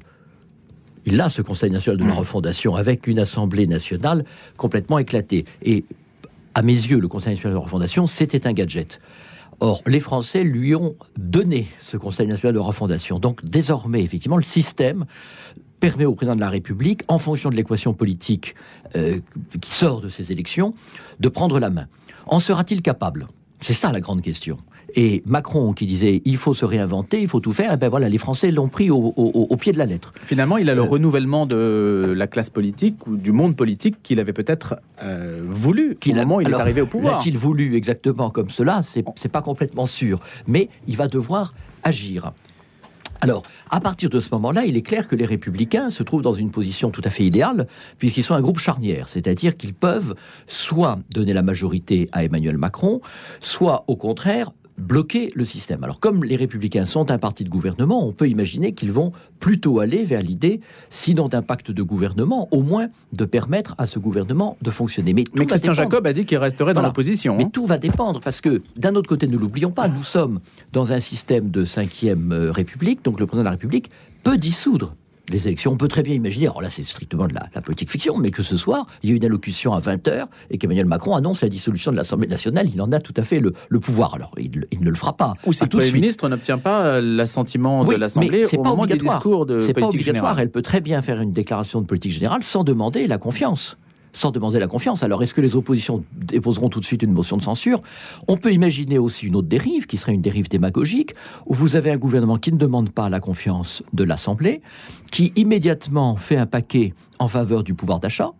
il 1.10 1.22
a 1.22 1.30
ce 1.30 1.42
Conseil 1.42 1.72
national 1.72 1.98
de 1.98 2.06
la 2.06 2.14
refondation 2.14 2.76
avec 2.76 3.08
une 3.08 3.20
Assemblée 3.20 3.66
nationale 3.66 4.26
complètement 4.58 5.00
éclatée. 5.00 5.46
Et 5.64 5.86
à 6.54 6.62
mes 6.62 6.74
yeux, 6.74 7.00
le 7.00 7.08
Conseil 7.08 7.36
national 7.36 7.54
de 7.54 7.60
la 7.60 7.64
refondation, 7.64 8.08
c'était 8.08 8.46
un 8.46 8.52
gadget. 8.52 9.00
Or, 9.62 9.82
les 9.88 10.02
Français 10.02 10.44
lui 10.44 10.76
ont 10.76 10.96
donné 11.18 11.70
ce 11.80 11.96
Conseil 11.96 12.28
national 12.28 12.54
de 12.54 12.60
refondation. 12.60 13.20
Donc, 13.20 13.44
désormais, 13.46 14.04
effectivement, 14.04 14.36
le 14.36 14.44
système 14.44 15.06
permet 15.80 16.04
au 16.04 16.14
président 16.14 16.36
de 16.36 16.42
la 16.42 16.50
République, 16.50 17.04
en 17.08 17.20
fonction 17.20 17.50
de 17.50 17.56
l'équation 17.56 17.94
politique 17.94 18.56
euh, 18.98 19.20
qui 19.62 19.74
sort 19.74 20.02
de 20.02 20.10
ces 20.10 20.34
élections, 20.34 20.74
de 21.22 21.30
prendre 21.30 21.58
la 21.60 21.70
main. 21.70 21.88
En 22.28 22.40
sera-t-il 22.40 22.82
capable? 22.82 23.28
C'est 23.60 23.74
ça 23.74 23.92
la 23.92 24.00
grande 24.00 24.22
question. 24.22 24.58
Et 24.96 25.22
Macron 25.26 25.74
qui 25.74 25.86
disait 25.86 26.22
il 26.26 26.38
faut 26.38 26.54
se 26.54 26.64
réinventer, 26.64 27.22
il 27.22 27.28
faut 27.28 27.40
tout 27.40 27.52
faire, 27.52 27.72
et 27.72 27.74
eh 27.74 27.78
ben 27.78 27.90
voilà, 27.90 28.08
les 28.08 28.18
Français 28.18 28.52
l'ont 28.52 28.70
pris 28.70 28.90
au, 28.90 29.58
pied 29.60 29.74
de 29.74 29.78
la 29.78 29.86
lettre. 29.86 30.12
Finalement, 30.24 30.58
il 30.58 30.70
a 30.70 30.76
le 30.76 30.82
euh, 30.82 30.86
renouvellement 30.86 31.46
de 31.46 32.14
la 32.16 32.28
classe 32.28 32.50
politique 32.50 33.06
ou 33.06 33.18
du 33.18 33.32
monde 33.32 33.56
politique 33.56 34.02
qu'il 34.02 34.20
avait 34.20 34.34
peut-être 34.34 34.78
euh, 35.04 35.44
voulu 35.50 35.98
au 36.06 36.14
moment 36.14 36.36
où 36.38 36.42
il 36.42 36.50
est 36.50 36.54
arrivé 36.54 36.82
au 36.82 36.88
pouvoir. 36.88 37.18
L'a-t-il 37.18 37.38
voulu 37.38 37.76
exactement 37.76 38.30
comme 38.30 38.50
cela? 38.50 38.82
C'est 38.84 39.32
pas 39.32 39.42
complètement 39.42 39.88
sûr, 39.88 40.20
mais 40.48 40.70
il 40.88 40.96
va 40.96 41.08
devoir 41.08 41.54
agir. 41.84 42.32
Alors, 43.22 43.44
à 43.70 43.80
partir 43.80 44.10
de 44.10 44.20
ce 44.20 44.30
moment-là, 44.34 44.66
il 44.66 44.78
est 44.78 44.82
clair 44.82 45.08
que 45.08 45.16
les 45.16 45.26
républicains 45.26 45.90
se 45.90 46.04
trouvent 46.04 46.22
dans 46.22 46.34
une 46.34 46.52
position 46.52 46.92
tout 46.92 47.02
à 47.04 47.10
fait 47.10 47.24
idéale, 47.24 47.68
puisqu'ils 47.98 48.24
sont 48.24 48.36
un 48.36 48.42
groupe 48.42 48.60
charnière, 48.60 49.10
c'est-à-dire 49.10 49.58
qu'ils 49.58 49.74
peuvent 49.74 50.16
soit 50.46 51.00
donner 51.14 51.34
la 51.34 51.42
majorité 51.42 52.10
à 52.12 52.24
Emmanuel 52.24 52.58
Macron, 52.58 53.02
soit 53.40 53.84
au 53.88 53.96
contraire 53.96 54.52
bloquer 54.78 55.32
le 55.36 55.46
système. 55.46 55.84
Alors 55.84 56.00
comme 56.00 56.24
les 56.24 56.36
républicains 56.36 56.86
sont 56.86 57.10
un 57.12 57.18
parti 57.18 57.44
de 57.44 57.50
gouvernement, 57.50 58.06
on 58.06 58.12
peut 58.12 58.30
imaginer 58.30 58.74
qu'ils 58.74 58.92
vont 58.92 59.12
plutôt 59.40 59.80
aller 59.80 60.04
vers 60.04 60.22
l'idée, 60.22 60.62
sinon 60.90 61.28
d'un 61.28 61.42
pacte 61.42 61.72
de 61.72 61.84
gouvernement, 61.84 62.48
au 62.52 62.62
moins 62.62 62.88
de 63.14 63.26
permettre 63.26 63.76
à 63.78 63.88
ce 63.88 64.00
gouvernement 64.00 64.58
de 64.62 64.72
fonctionner. 64.72 65.14
Mais, 65.14 65.24
Christian 65.24 65.74
Jacob 65.74 66.06
a 66.06 66.14
dit 66.14 66.26
qu'il 66.26 66.38
resterait 66.38 66.74
dans 66.74 66.82
l'opposition. 66.82 67.38
Mais 67.38 67.46
hein. 67.46 67.50
tout 67.52 67.66
va 67.66 67.78
dépendre, 67.78 68.22
parce 68.22 68.42
que 68.42 68.62
d'un 68.76 68.96
autre 68.96 69.10
côté, 69.10 69.28
ne 69.28 69.38
l'oublions 69.38 69.72
pas, 69.72 69.88
nous 69.88 70.04
sommes 70.04 70.40
dans 70.74 70.92
un 70.92 71.00
système 71.00 71.50
de 71.50 71.66
cinquième 71.66 72.32
euh, 72.32 72.52
république, 72.52 73.04
donc 73.04 73.20
le 73.20 73.26
président 73.26 73.44
de 73.44 73.46
la 73.46 73.52
République 73.52 73.90
peut 74.24 74.38
dissoudre 74.38 74.96
les 75.30 75.48
élections. 75.48 75.72
On 75.72 75.78
peut 75.78 75.88
très 75.88 76.04
bien 76.04 76.14
imaginer, 76.14 76.48
alors 76.48 76.62
là 76.62 76.70
c'est 76.70 76.86
strictement 76.86 77.28
de 77.28 77.34
la, 77.34 77.62
politique 77.62 77.92
fiction, 77.92 78.18
mais 78.18 78.32
que 78.32 78.44
ce 78.44 78.56
soir, 78.56 78.88
il 79.04 79.10
y 79.10 79.14
a 79.14 79.16
une 79.16 79.26
allocution 79.26 79.74
à 79.74 79.80
20h 79.80 80.28
et 80.50 80.58
qu'Emmanuel 80.58 80.86
Macron 80.86 81.16
annonce 81.16 81.42
la 81.42 81.50
dissolution 81.50 81.92
de 81.92 81.98
l'Assemblée 81.98 82.28
nationale, 82.28 82.68
il 82.74 82.82
en 82.82 82.92
a 82.92 83.00
tout 83.00 83.14
à 83.18 83.24
fait 83.24 83.40
le, 83.40 83.54
pouvoir. 83.80 84.16
Alors 84.16 84.32
il, 84.38 84.66
ne 84.80 84.90
le 84.90 84.96
fera 84.96 85.16
pas. 85.16 85.34
Ou 85.46 85.54
si 85.54 85.64
le 85.64 85.70
Premier 85.70 85.92
ministre 85.92 86.28
n'obtient 86.30 86.58
pas 86.58 86.86
euh, 86.86 87.02
l'assentiment 87.02 87.84
de 87.84 87.96
l'Assemblée 87.96 88.46
au 88.58 88.64
moment 88.64 88.86
des 88.86 88.98
discours 88.98 89.46
de 89.46 89.56
politique 89.56 89.80
pas 89.80 89.88
obligatoire. 89.88 90.40
Elle 90.40 90.52
peut 90.52 90.62
très 90.62 90.82
bien 90.82 91.02
faire 91.02 91.22
une 91.22 91.32
déclaration 91.32 91.82
de 91.82 91.86
politique 91.86 92.12
générale 92.12 92.44
sans 92.44 92.64
demander 92.64 93.08
la 93.08 93.18
confiance 93.18 93.78
sans 94.14 94.32
demander 94.32 94.60
la 94.60 94.68
confiance. 94.68 95.04
Alors, 95.04 95.22
est-ce 95.24 95.34
que 95.34 95.42
les 95.42 95.56
oppositions 95.56 96.04
déposeront 96.14 96.70
tout 96.70 96.80
de 96.80 96.86
suite 96.86 97.04
une 97.04 97.12
motion 97.12 97.38
de 97.38 97.44
censure? 97.44 97.82
On 98.28 98.38
peut 98.38 98.52
imaginer 98.52 98.98
aussi 98.98 99.28
une 99.28 99.36
autre 99.36 99.48
dérive, 99.48 99.86
qui 99.86 99.98
serait 99.98 100.14
une 100.14 100.22
dérive 100.22 100.50
démagogique, 100.50 101.14
où 101.46 101.54
vous 101.54 101.76
avez 101.76 101.92
un 101.92 101.98
gouvernement 101.98 102.38
qui 102.38 102.52
ne 102.52 102.58
demande 102.58 102.90
pas 102.90 103.10
la 103.10 103.20
confiance 103.20 103.84
de 103.94 104.04
l'Assemblée, 104.04 104.62
qui 105.12 105.34
immédiatement 105.36 106.16
fait 106.16 106.38
un 106.38 106.46
paquet 106.46 106.94
en 107.20 107.28
faveur 107.28 107.64
du 107.64 107.74
pouvoir 107.74 108.00
d'achat, 108.00 108.32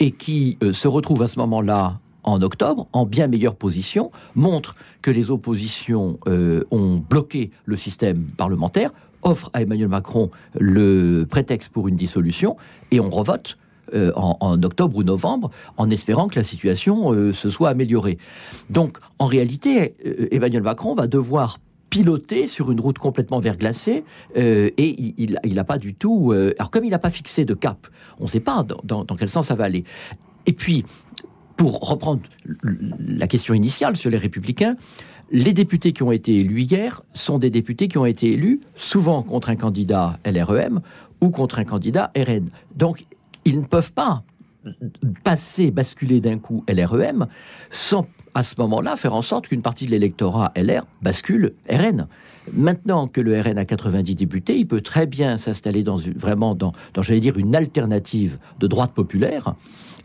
et 0.00 0.10
qui 0.10 0.58
euh, 0.62 0.72
se 0.72 0.88
retrouve 0.88 1.22
à 1.22 1.28
ce 1.28 1.38
moment-là 1.38 2.00
en 2.24 2.40
octobre 2.42 2.88
en 2.92 3.04
bien 3.06 3.28
meilleure 3.28 3.54
position, 3.54 4.10
montre 4.34 4.74
que 5.02 5.10
les 5.10 5.30
oppositions 5.30 6.18
euh, 6.26 6.64
ont 6.70 6.96
bloqué 6.96 7.50
le 7.64 7.76
système 7.76 8.26
parlementaire, 8.36 8.90
offre 9.22 9.50
à 9.52 9.62
Emmanuel 9.62 9.88
Macron 9.88 10.30
le 10.58 11.24
prétexte 11.28 11.70
pour 11.70 11.88
une 11.88 11.96
dissolution, 11.96 12.56
et 12.90 13.00
on 13.00 13.10
revote 13.10 13.58
euh, 13.92 14.12
en, 14.14 14.62
octobre 14.62 14.96
ou 14.96 15.02
novembre, 15.02 15.50
en 15.76 15.90
espérant 15.90 16.28
que 16.28 16.36
la 16.36 16.44
situation 16.44 17.12
euh, 17.12 17.32
se 17.32 17.50
soit 17.50 17.68
améliorée. 17.68 18.18
Donc, 18.70 18.98
en 19.18 19.26
réalité, 19.26 19.94
euh, 20.06 20.28
Emmanuel 20.30 20.62
Macron 20.62 20.94
va 20.94 21.06
devoir 21.06 21.58
piloté 21.90 22.46
sur 22.48 22.72
une 22.72 22.80
route 22.80 22.98
complètement 22.98 23.40
verglacée 23.40 24.04
euh, 24.36 24.70
et 24.76 25.14
il 25.18 25.54
n'a 25.54 25.64
pas 25.64 25.78
du 25.78 25.94
tout. 25.94 26.32
Alors 26.58 26.72
comme 26.72 26.84
il 26.84 26.90
n'a 26.90 26.98
pas 26.98 27.10
fixé 27.10 27.44
de 27.44 27.54
cap, 27.54 27.86
on 28.18 28.24
ne 28.24 28.28
sait 28.28 28.40
pas 28.40 28.66
dans, 28.82 29.04
quel 29.04 29.28
sens 29.28 29.46
ça 29.46 29.54
va 29.54 29.64
aller. 29.64 29.84
Et 30.46 30.52
puis, 30.54 30.84
pour 31.56 31.78
reprendre 31.88 32.22
la 32.98 33.28
question 33.28 33.54
initiale 33.54 33.96
sur 33.96 34.10
les 34.10 34.16
républicains, 34.16 34.74
les 35.30 35.52
députés 35.52 35.92
qui 35.92 36.02
ont 36.02 36.10
été 36.10 36.36
élus 36.36 36.62
hier 36.62 37.02
sont 37.12 37.38
des 37.38 37.50
députés 37.50 37.86
qui 37.86 37.98
ont 37.98 38.06
été 38.06 38.28
élus 38.28 38.60
souvent 38.74 39.22
contre 39.22 39.50
un 39.50 39.56
candidat 39.56 40.18
LREM 40.24 40.80
ou 41.20 41.30
contre 41.30 41.60
un 41.60 41.64
candidat 41.64 42.12
RN. 42.16 42.50
Donc, 42.74 43.04
ils 43.44 43.60
ne 43.60 43.66
peuvent 43.66 43.92
pas 43.92 44.22
passer, 45.24 45.70
basculer 45.70 46.20
d'un 46.20 46.38
coup 46.38 46.64
LREM 46.68 47.26
sans 47.70 48.06
à 48.34 48.42
ce 48.42 48.54
moment-là 48.58 48.96
faire 48.96 49.14
en 49.14 49.22
sorte 49.22 49.48
qu'une 49.48 49.62
partie 49.62 49.86
de 49.86 49.92
l'électorat 49.92 50.52
LR 50.56 50.86
bascule 51.02 51.54
RN. 51.70 52.08
Maintenant 52.52 53.06
que 53.06 53.20
le 53.20 53.40
RN 53.40 53.58
a 53.58 53.64
90 53.64 54.16
députés, 54.16 54.58
il 54.58 54.66
peut 54.66 54.80
très 54.80 55.06
bien 55.06 55.38
s'installer 55.38 55.82
dans 55.82 55.96
vraiment 55.96 56.54
dans, 56.54 56.72
j'allais 57.00 57.20
dire 57.20 57.38
une 57.38 57.54
alternative 57.54 58.38
de 58.58 58.66
droite 58.66 58.92
populaire. 58.92 59.54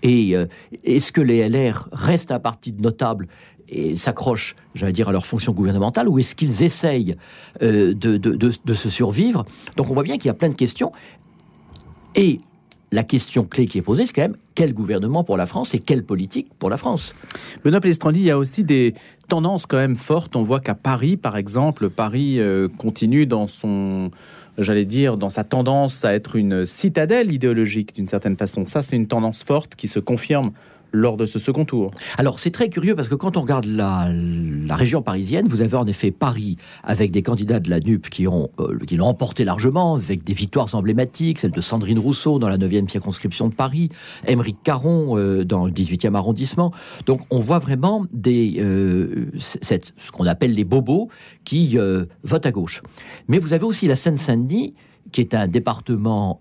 Et 0.03 0.36
euh, 0.36 0.46
est-ce 0.84 1.12
que 1.12 1.19
les 1.19 1.48
LR 1.50 1.89
restent 1.91 2.31
un 2.31 2.39
parti 2.39 2.72
notable 2.72 3.27
et 3.67 3.98
s'accrochent, 3.98 4.55
j'allais 4.74 4.93
dire, 4.93 5.10
à 5.10 5.12
leur 5.12 5.25
fonction 5.25 5.51
gouvernementale, 5.51 6.08
ou 6.08 6.17
est-ce 6.17 6.36
qu'ils 6.36 6.63
essayent 6.63 7.15
euh, 7.62 7.93
de, 7.93 8.17
de, 8.17 8.74
se 8.74 8.89
survivre? 8.89 9.46
Donc 9.75 9.91
on 9.91 9.93
voit 9.93 10.03
bien 10.03 10.17
qu'il 10.17 10.27
y 10.27 10.31
a 10.31 10.34
plein 10.34 10.50
de 10.50 10.55
questions. 10.55 10.91
Et 12.15 12.39
la 12.91 13.03
question 13.03 13.43
clé 13.43 13.65
qui 13.65 13.77
est 13.77 13.81
posée, 13.81 14.05
c'est 14.05 14.13
quand 14.13 14.24
même 14.24 14.38
quel 14.55 14.74
gouvernement 14.74 15.24
pour 15.24 15.38
la 15.38 15.46
France 15.46 15.74
et 15.74 15.79
quelle 15.79 16.03
politique 16.03 16.48
pour 16.58 16.69
la 16.69 16.77
France? 16.77 17.13
Benoît 17.63 17.79
Pelestrandi, 17.79 18.19
il 18.19 18.25
y 18.25 18.31
a 18.31 18.38
aussi 18.38 18.63
des 18.63 18.93
tendances 19.27 19.65
quand 19.65 19.77
même 19.77 19.96
fortes. 19.96 20.36
On 20.36 20.41
voit 20.41 20.60
qu'à 20.60 20.75
Paris, 20.75 21.15
par 21.15 21.38
exemple, 21.38 21.89
Paris 21.89 22.39
euh, 22.39 22.67
continue 22.77 23.25
dans 23.25 23.48
son, 23.48 24.12
j'allais 24.58 24.86
dire, 24.86 25.17
dans 25.17 25.29
sa 25.29 25.43
tendance 25.43 26.03
à 26.03 26.13
être 26.13 26.36
une 26.36 26.65
citadelle 26.65 27.31
idéologique 27.31 27.96
d'une 27.96 28.10
certaine 28.10 28.38
façon. 28.38 28.65
Ça, 28.65 28.81
c'est 28.81 28.96
une 28.96 29.08
tendance 29.08 29.43
forte 29.43 29.75
qui 29.75 29.88
se 29.88 30.00
confirme 30.00 30.50
lors 30.91 31.17
de 31.17 31.25
ce 31.25 31.39
second 31.39 31.65
tour. 31.65 31.91
Alors 32.17 32.39
c'est 32.39 32.51
très 32.51 32.69
curieux 32.69 32.96
parce 32.96 33.08
que 33.08 33.15
quand 33.15 33.38
on 33.38 33.41
regarde 33.41 33.65
la, 33.65 34.10
région 34.75 35.01
parisienne, 35.01 35.48
vous 35.48 35.62
avez 35.62 35.75
en 35.75 35.88
effet 35.88 36.12
Paris 36.12 36.55
avec 36.84 37.12
des 37.12 37.22
candidats 37.22 37.60
de 37.60 37.69
la 37.69 37.79
NUP 37.79 38.10
qui 38.10 38.27
ont 38.27 38.50
euh, 38.60 38.77
qui 38.88 38.96
l'ont 38.96 39.08
emporté 39.08 39.43
largement 39.43 39.96
avec 39.96 40.24
des 40.24 40.34
victoires 40.34 40.74
emblématiques, 40.74 41.39
celle 41.39 41.51
de 41.51 41.62
Sandrine 41.62 42.00
Rousseau 42.00 42.39
dans 42.39 42.50
la 42.50 42.58
9e 42.58 42.89
circonscription 42.89 43.50
de 43.50 43.53
Paris, 43.53 43.89
Émeric 44.27 44.58
Caron 44.63 45.17
euh, 45.17 45.43
dans 45.43 45.65
le 45.65 45.72
18e 45.72 46.15
arrondissement. 46.15 46.72
Donc 47.05 47.22
on 47.29 47.39
voit 47.39 47.60
vraiment 47.60 48.05
des 48.12 48.55
euh, 48.60 49.27
ce 49.39 50.12
qu'on 50.12 50.25
appelle 50.25 50.53
les 50.53 50.63
bobos 50.63 51.10
qui 51.43 51.77
votent 52.24 52.46
à 52.46 52.51
gauche. 52.51 52.81
Mais 53.27 53.39
vous 53.39 53.53
avez 53.53 53.63
aussi 53.63 53.88
la 53.88 53.96
Seine-Saint-Denis 53.96 54.74
qui 55.12 55.22
est 55.22 55.34
un 55.34 55.48
département 55.48 56.39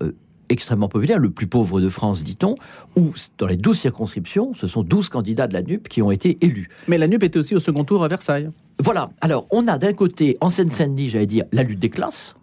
extrêmement 0.49 0.88
populaire, 0.88 1.19
le 1.19 1.31
plus 1.31 1.47
pauvre 1.47 1.81
de 1.81 1.88
France, 1.88 2.25
dit-on, 2.25 2.55
où 2.97 3.12
dans 3.38 3.47
les 3.47 3.57
12 3.57 3.78
circonscriptions, 3.78 4.52
ce 4.55 4.67
sont 4.67 4.83
12 4.83 5.09
candidats 5.09 5.47
de 5.47 5.55
la 5.55 5.62
NUP 5.62 5.88
qui 5.88 6.02
ont 6.02 6.11
été 6.11 6.38
élus. 6.40 6.69
Mais 6.87 6.99
la 6.99 7.09
NUP 7.09 7.23
était 7.23 7.38
aussi 7.38 7.55
au 7.55 7.61
second 7.61 7.85
tour 7.85 8.05
à 8.05 8.09
Versailles. 8.09 8.50
Voilà, 8.81 9.11
alors 9.21 9.47
on 9.50 9.67
a 9.67 9.78
d'un 9.78 9.93
côté, 9.93 10.37
en 10.40 10.50
Seine-Saint-Denis, 10.50 11.09
j'allais 11.09 11.26
dire, 11.26 11.45
la 11.52 11.64
lutte 11.64 11.81
des 11.81 11.90
classes, 11.90 12.37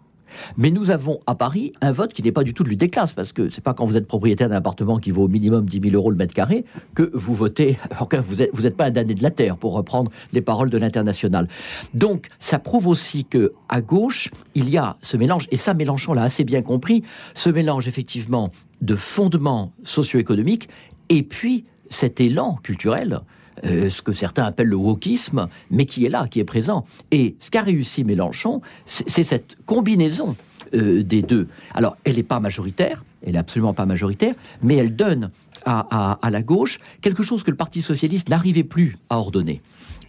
mais 0.56 0.70
nous 0.70 0.90
avons 0.90 1.20
à 1.26 1.34
Paris 1.34 1.72
un 1.80 1.92
vote 1.92 2.12
qui 2.12 2.22
n'est 2.22 2.32
pas 2.32 2.44
du 2.44 2.54
tout 2.54 2.64
de 2.64 2.68
lutte 2.68 2.80
des 2.80 2.88
classes, 2.88 3.12
parce 3.12 3.32
que 3.32 3.50
c'est 3.50 3.62
pas 3.62 3.74
quand 3.74 3.86
vous 3.86 3.96
êtes 3.96 4.06
propriétaire 4.06 4.48
d'un 4.48 4.56
appartement 4.56 4.98
qui 4.98 5.10
vaut 5.10 5.24
au 5.24 5.28
minimum 5.28 5.66
10 5.66 5.80
000 5.90 5.94
euros 5.94 6.10
le 6.10 6.16
mètre 6.16 6.34
carré 6.34 6.64
que 6.94 7.10
vous 7.14 7.34
votez, 7.34 7.78
vous 8.26 8.36
n'êtes 8.36 8.50
vous 8.52 8.66
êtes 8.66 8.76
pas 8.76 8.86
un 8.86 8.90
damné 8.90 9.14
de 9.14 9.22
la 9.22 9.30
terre, 9.30 9.56
pour 9.56 9.74
reprendre 9.74 10.10
les 10.32 10.42
paroles 10.42 10.70
de 10.70 10.78
l'international. 10.78 11.48
Donc, 11.94 12.28
ça 12.38 12.58
prouve 12.58 12.86
aussi 12.86 13.24
que 13.24 13.52
à 13.68 13.80
gauche, 13.80 14.30
il 14.54 14.68
y 14.70 14.78
a 14.78 14.96
ce 15.02 15.16
mélange, 15.16 15.48
et 15.50 15.56
ça, 15.56 15.74
Mélenchon 15.74 16.14
l'a 16.14 16.22
assez 16.22 16.44
bien 16.44 16.62
compris, 16.62 17.02
ce 17.34 17.50
mélange 17.50 17.88
effectivement 17.88 18.50
de 18.80 18.96
fondements 18.96 19.72
socio-économiques 19.84 20.68
et 21.08 21.22
puis 21.22 21.64
cet 21.88 22.20
élan 22.20 22.58
culturel 22.62 23.20
euh, 23.64 23.88
ce 23.88 24.02
que 24.02 24.12
certains 24.12 24.44
appellent 24.44 24.68
le 24.68 24.76
wokisme, 24.76 25.48
mais 25.70 25.86
qui 25.86 26.04
est 26.04 26.08
là, 26.08 26.28
qui 26.28 26.40
est 26.40 26.44
présent. 26.44 26.84
Et 27.10 27.36
ce 27.40 27.50
qu'a 27.50 27.62
réussi 27.62 28.04
Mélenchon, 28.04 28.60
c'est 28.86 29.22
cette 29.22 29.56
combinaison 29.64 30.36
euh, 30.74 31.02
des 31.02 31.22
deux. 31.22 31.48
Alors, 31.74 31.96
elle 32.04 32.16
n'est 32.16 32.22
pas 32.22 32.40
majoritaire, 32.40 33.04
elle 33.24 33.32
n'est 33.32 33.38
absolument 33.38 33.74
pas 33.74 33.86
majoritaire, 33.86 34.34
mais 34.62 34.76
elle 34.76 34.94
donne 34.94 35.30
à, 35.64 36.18
la 36.30 36.42
gauche 36.42 36.78
quelque 37.00 37.24
chose 37.24 37.42
que 37.42 37.50
le 37.50 37.56
Parti 37.56 37.82
socialiste 37.82 38.28
n'arrivait 38.28 38.62
plus 38.62 38.98
à 39.10 39.18
ordonner. 39.18 39.62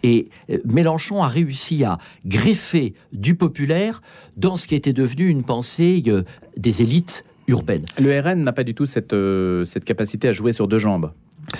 Et 0.04 0.28
euh, 0.50 0.58
Mélenchon 0.64 1.22
a 1.22 1.28
réussi 1.28 1.82
à 1.82 1.98
greffer 2.26 2.94
du 3.12 3.34
populaire 3.34 4.02
dans 4.36 4.56
ce 4.56 4.68
qui 4.68 4.76
était 4.76 4.92
devenu 4.92 5.28
une 5.28 5.42
pensée 5.42 6.04
des 6.56 6.82
élites 6.82 7.24
urbaines. 7.48 7.86
Le 7.98 8.20
RN 8.20 8.44
n'a 8.44 8.52
pas 8.52 8.62
du 8.62 8.74
tout 8.74 8.86
cette, 8.86 9.16
cette 9.64 9.84
capacité 9.84 10.28
à 10.28 10.32
jouer 10.32 10.52
sur 10.52 10.68
deux 10.68 10.78
jambes. 10.78 11.10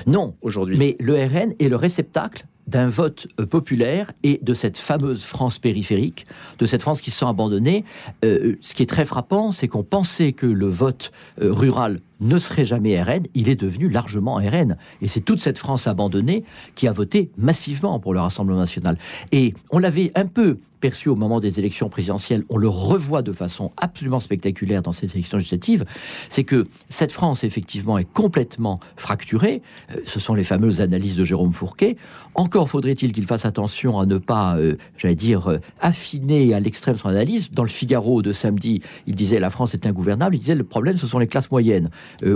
Non, 0.07 0.35
aujourd'hui. 0.43 0.77
Mais 0.79 0.97
le 1.01 1.15
RN 1.15 1.55
est 1.59 1.69
le 1.69 1.77
réceptacle 1.77 2.45
d'un 2.69 2.89
vote 2.89 3.27
euh, 3.41 3.47
populaire 3.47 4.13
et 4.23 4.39
de 4.43 4.55
cette 4.55 4.77
fameuse 4.77 5.25
France 5.25 5.59
périphérique, 5.59 6.27
de 6.59 6.67
cette 6.67 6.83
France 6.83 7.01
qui 7.01 7.11
se 7.11 7.21
sent 7.21 7.27
abandonnée. 7.27 7.85
Euh, 8.25 8.57
ce 8.61 8.75
qui 8.75 8.83
est 8.83 8.87
très 8.87 9.07
frappant, 9.07 9.53
c'est 9.53 9.69
qu'on 9.69 9.83
pensait 9.83 10.33
que 10.33 10.47
le 10.47 10.67
vote 10.67 11.11
euh, 11.41 11.53
rural 11.53 12.01
ne 12.21 12.39
serait 12.39 12.65
jamais 12.65 13.01
RN, 13.01 13.25
il 13.35 13.49
est 13.49 13.57
devenu 13.57 13.89
largement 13.89 14.35
RN. 14.35 14.77
Et 15.01 15.09
c'est 15.09 15.21
toute 15.21 15.41
cette 15.41 15.57
France 15.57 15.87
abandonnée 15.87 16.45
qui 16.75 16.87
a 16.89 16.93
voté 16.93 17.31
massivement 17.39 17.99
pour 18.01 18.13
le 18.13 18.21
Rassemblement 18.21 18.59
national. 18.59 18.99
Et 19.33 19.55
on 19.71 19.79
l'avait 19.79 20.13
un 20.15 20.27
peu 20.27 20.59
perçu 20.81 21.09
au 21.09 21.17
moment 21.17 21.41
des 21.41 21.59
élections 21.59 21.89
présidentielles, 21.89 22.45
on 22.49 22.57
le 22.57 22.69
revoit 22.69 23.23
de 23.23 23.33
façon 23.33 23.73
absolument 23.77 24.21
spectaculaire 24.21 24.83
dans 24.83 24.93
ces 24.93 25.11
élections 25.13 25.39
législatives, 25.39 25.85
c'est 26.29 26.45
que 26.45 26.67
cette 26.89 27.13
France, 27.13 27.45
effectivement, 27.45 27.99
est 27.99 28.11
complètement 28.13 28.81
fracturée. 28.97 29.63
Euh, 29.91 30.01
ce 30.07 30.21
sont 30.21 30.35
les 30.35 30.45
fameuses 30.45 30.81
analyses 30.81 31.17
de 31.17 31.25
Jérôme 31.25 31.53
Fourquet. 31.53 31.97
Encore 32.35 32.69
faudrait-il 32.69 33.13
qu'il 33.13 33.27
fasse 33.27 33.45
attention 33.45 33.99
à 33.99 34.07
ne 34.07 34.19
pas, 34.19 34.57
euh, 34.57 34.77
j'allais 34.97 35.15
dire, 35.15 35.49
euh, 35.49 35.59
affiner 35.81 36.55
à 36.55 36.61
l'extrême 36.61 36.97
son 36.99 37.09
analyse. 37.09 37.51
Dans 37.51 37.65
le 37.65 37.69
Figaro 37.69 38.23
de 38.23 38.33
samedi, 38.33 38.83
il 39.07 39.15
disait 39.15 39.41
la 39.41 39.51
France 39.51 39.75
est 39.75 39.87
ingouvernable. 39.87 40.37
Il 40.37 40.41
disait 40.41 40.55
le 40.55 40.65
problème, 40.65 40.97
ce 40.97 41.07
sont 41.07 41.19
les 41.19 41.27
classes 41.27 41.51
moyennes. 41.51 41.91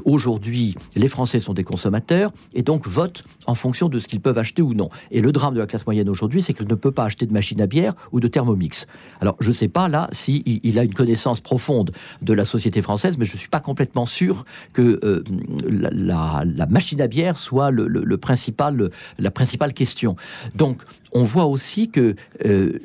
Aujourd'hui, 0.05 0.75
les 0.97 1.09
Français 1.09 1.41
sont 1.41 1.55
des 1.55 1.65
consommateurs 1.65 2.33
et 2.55 2.63
donc 2.63 2.87
votent 2.87 3.25
en 3.47 3.55
fonction 3.55 3.89
de 3.89 3.99
ce 3.99 4.09
qu'ils 4.09 4.21
peuvent 4.21 4.39
acheter 4.39 4.63
ou 4.63 4.75
non. 4.75 4.89
Et 5.11 5.21
le 5.21 5.33
drame 5.33 5.55
de 5.55 5.61
la 5.61 5.67
classe 5.67 5.87
moyenne 5.87 6.09
aujourd'hui, 6.09 6.43
c'est 6.43 6.55
qu'elle 6.55 6.69
ne 6.69 6.75
peut 6.75 6.93
pas 6.93 7.05
acheter 7.05 7.27
de 7.27 7.33
machine 7.33 7.61
à 7.61 7.67
bière 7.67 7.95
ou 8.13 8.21
de 8.21 8.29
Thermomix. 8.33 8.87
Alors, 9.21 9.37
je 9.39 9.51
ne 9.51 9.55
sais 9.55 9.69
pas 9.69 9.89
là 9.89 10.09
s'il 10.11 10.43
si 10.43 10.61
il 10.65 10.79
a 10.79 10.85
une 10.85 10.95
connaissance 10.95 11.41
profonde 11.41 11.93
de 12.23 12.33
la 12.33 12.45
société 12.45 12.83
française, 12.83 13.17
mais 13.19 13.25
je 13.25 13.35
ne 13.35 13.39
suis 13.39 13.49
pas 13.49 13.61
complètement 13.61 14.07
sûr 14.07 14.45
que 14.73 14.99
euh, 15.05 15.23
la, 15.69 16.67
machine 16.69 17.01
à 17.01 17.07
bière 17.07 17.37
soit 17.37 17.71
le, 17.71 18.17
principal, 18.17 18.91
la 19.19 19.31
principale 19.31 19.75
question. 19.75 20.17
Donc, 20.55 20.83
on 21.13 21.23
voit 21.23 21.47
aussi 21.47 21.91
que 21.91 22.17
euh, 22.45 22.79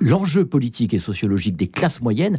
l'enjeu 0.00 0.44
politique 0.44 0.94
et 0.94 0.98
sociologique 0.98 1.56
des 1.56 1.68
classes 1.68 2.00
moyennes 2.00 2.36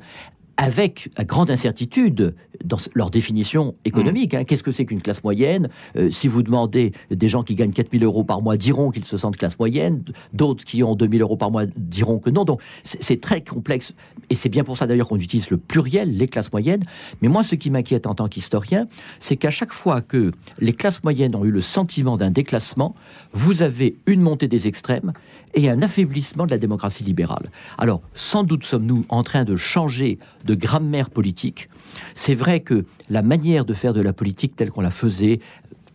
avec 0.57 1.09
grande 1.25 1.51
incertitude 1.51 2.35
dans 2.63 2.77
leur 2.93 3.09
définition 3.09 3.75
économique. 3.85 4.33
Hein. 4.33 4.43
Qu'est-ce 4.43 4.63
que 4.63 4.71
c'est 4.71 4.85
qu'une 4.85 5.01
classe 5.01 5.23
moyenne? 5.23 5.69
Euh, 5.95 6.09
Si 6.09 6.27
vous 6.27 6.43
demandez 6.43 6.93
des 7.11 7.27
gens 7.27 7.43
qui 7.43 7.55
gagnent 7.55 7.71
4000 7.71 8.03
euros 8.03 8.23
par 8.23 8.41
mois 8.41 8.57
diront 8.57 8.91
qu'ils 8.91 9.05
se 9.05 9.17
sentent 9.17 9.37
classe 9.37 9.57
moyenne, 9.57 10.03
d'autres 10.33 10.63
qui 10.63 10.83
ont 10.83 10.95
2000 10.95 11.21
euros 11.21 11.37
par 11.37 11.51
mois 11.51 11.65
diront 11.77 12.19
que 12.19 12.29
non. 12.29 12.45
Donc 12.45 12.61
c'est 12.83 13.21
très 13.21 13.41
complexe 13.41 13.93
et 14.29 14.35
c'est 14.35 14.49
bien 14.49 14.63
pour 14.63 14.77
ça 14.77 14.87
d'ailleurs 14.87 15.07
qu'on 15.07 15.17
utilise 15.17 15.49
le 15.49 15.57
pluriel, 15.57 16.15
les 16.15 16.27
classes 16.27 16.51
moyennes. 16.51 16.83
Mais 17.21 17.27
moi, 17.27 17.43
ce 17.43 17.55
qui 17.55 17.69
m'inquiète 17.69 18.07
en 18.07 18.15
tant 18.15 18.27
qu'historien, 18.27 18.87
c'est 19.19 19.37
qu'à 19.37 19.51
chaque 19.51 19.73
fois 19.73 20.01
que 20.01 20.31
les 20.59 20.73
classes 20.73 21.03
moyennes 21.03 21.35
ont 21.35 21.45
eu 21.45 21.51
le 21.51 21.61
sentiment 21.61 22.17
d'un 22.17 22.31
déclassement, 22.31 22.95
vous 23.33 23.61
avez 23.61 23.95
une 24.05 24.21
montée 24.21 24.47
des 24.47 24.67
extrêmes 24.67 25.13
et 25.53 25.69
un 25.69 25.81
affaiblissement 25.81 26.45
de 26.45 26.51
la 26.51 26.57
démocratie 26.57 27.03
libérale. 27.03 27.51
Alors, 27.77 28.01
sans 28.13 28.43
doute 28.43 28.65
sommes-nous 28.65 29.05
en 29.09 29.23
train 29.23 29.45
de 29.45 29.55
changer 29.55 30.19
de 30.45 30.55
grammaire 30.55 31.09
politique. 31.09 31.69
C'est 32.15 32.35
vrai 32.35 32.59
que 32.59 32.85
la 33.09 33.21
manière 33.21 33.65
de 33.65 33.73
faire 33.73 33.93
de 33.93 34.01
la 34.01 34.13
politique 34.13 34.55
telle 34.55 34.71
qu'on 34.71 34.81
la 34.81 34.91
faisait, 34.91 35.39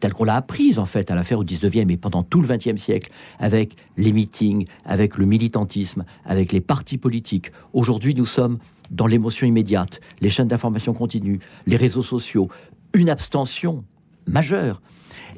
telle 0.01 0.13
qu'on 0.13 0.25
l'a 0.25 0.37
apprise 0.37 0.79
en 0.79 0.87
fait 0.87 1.11
à 1.11 1.15
la 1.15 1.25
faire 1.25 1.39
au 1.39 1.45
19e 1.45 1.91
et 1.91 1.97
pendant 1.97 2.23
tout 2.23 2.41
le 2.41 2.49
20e 2.49 2.77
siècle, 2.77 3.11
avec 3.39 3.77
les 3.97 4.13
meetings, 4.13 4.67
avec 4.85 5.17
le 5.17 5.27
militantisme, 5.27 6.05
avec 6.25 6.53
les 6.53 6.61
partis 6.61 6.99
politiques. 6.99 7.53
Aujourd'hui, 7.73 8.15
nous 8.15 8.27
sommes 8.27 8.59
dans 8.91 9.07
l'émotion 9.07 9.47
immédiate, 9.47 10.01
les 10.21 10.29
chaînes 10.29 10.49
d'information 10.49 10.93
continue, 10.93 11.41
les 11.67 11.77
réseaux 11.77 12.03
sociaux, 12.03 12.49
une 12.93 13.09
abstention 13.09 13.85
majeure. 14.27 14.81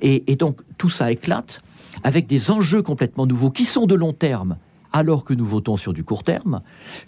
et 0.03 0.37
donc 0.37 0.61
tout 0.79 0.91
ça 0.91 1.11
éclate 1.11 1.61
avec 2.03 2.27
des 2.27 2.51
enjeux 2.51 2.83
complètement 2.83 3.27
nouveaux 3.27 3.51
qui 3.51 3.65
sont 3.65 3.87
de 3.87 3.95
long 3.95 4.13
terme 4.13 4.57
alors 4.93 5.25
que 5.25 5.35
nous 5.35 5.45
votons 5.47 5.77
sur 5.77 5.93
du 5.93 6.05
court 6.05 6.23
terme, 6.23 6.63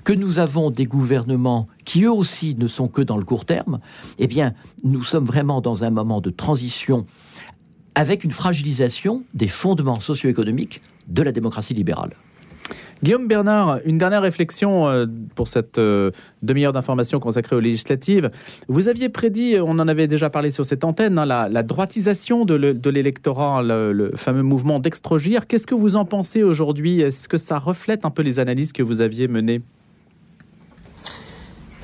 que 0.04 0.12
nous 0.12 0.38
avons 0.38 0.70
des 0.70 0.84
gouvernements 0.84 1.68
qui 1.88 2.04
eux 2.04 2.12
aussi 2.12 2.54
ne 2.54 2.68
sont 2.68 2.86
que 2.86 3.00
dans 3.00 3.16
le 3.16 3.24
court 3.24 3.46
terme, 3.46 3.80
eh 4.18 4.26
bien, 4.26 4.52
nous 4.84 5.02
sommes 5.02 5.24
vraiment 5.24 5.62
dans 5.62 5.84
un 5.84 5.90
moment 5.90 6.20
de 6.20 6.28
transition 6.28 7.06
avec 7.94 8.24
une 8.24 8.30
fragilisation 8.30 9.22
des 9.32 9.48
fondements 9.48 9.98
socio-économiques 9.98 10.82
de 11.06 11.22
la 11.22 11.32
démocratie 11.32 11.72
libérale. 11.72 12.10
Guillaume 13.02 13.26
Bernard, 13.26 13.78
une 13.86 13.96
dernière 13.96 14.20
réflexion 14.20 14.86
euh, 14.86 15.06
pour 15.34 15.48
cette 15.48 15.78
euh, 15.78 16.10
demi-heure 16.42 16.74
d'information 16.74 17.20
consacrée 17.20 17.56
aux 17.56 17.60
législatives. 17.60 18.30
Vous 18.68 18.88
aviez 18.88 19.08
prédit, 19.08 19.56
on 19.58 19.78
en 19.78 19.88
avait 19.88 20.08
déjà 20.08 20.28
parlé 20.28 20.50
sur 20.50 20.66
cette 20.66 20.84
antenne, 20.84 21.18
hein, 21.18 21.24
la, 21.24 21.62
droitisation 21.62 22.44
de 22.44 22.90
l'électorat, 22.90 23.62
le, 23.62 24.12
fameux 24.14 24.42
mouvement 24.42 24.78
d'extrogir. 24.78 25.46
Qu'est-ce 25.46 25.66
que 25.66 25.74
vous 25.74 25.96
en 25.96 26.04
pensez 26.04 26.42
aujourd'hui? 26.42 27.00
Est-ce 27.00 27.30
que 27.30 27.38
ça 27.38 27.58
reflète 27.58 28.04
un 28.04 28.10
peu 28.10 28.20
les 28.20 28.40
analyses 28.40 28.74
que 28.74 28.82
vous 28.82 29.00
aviez 29.00 29.26
menées? 29.26 29.62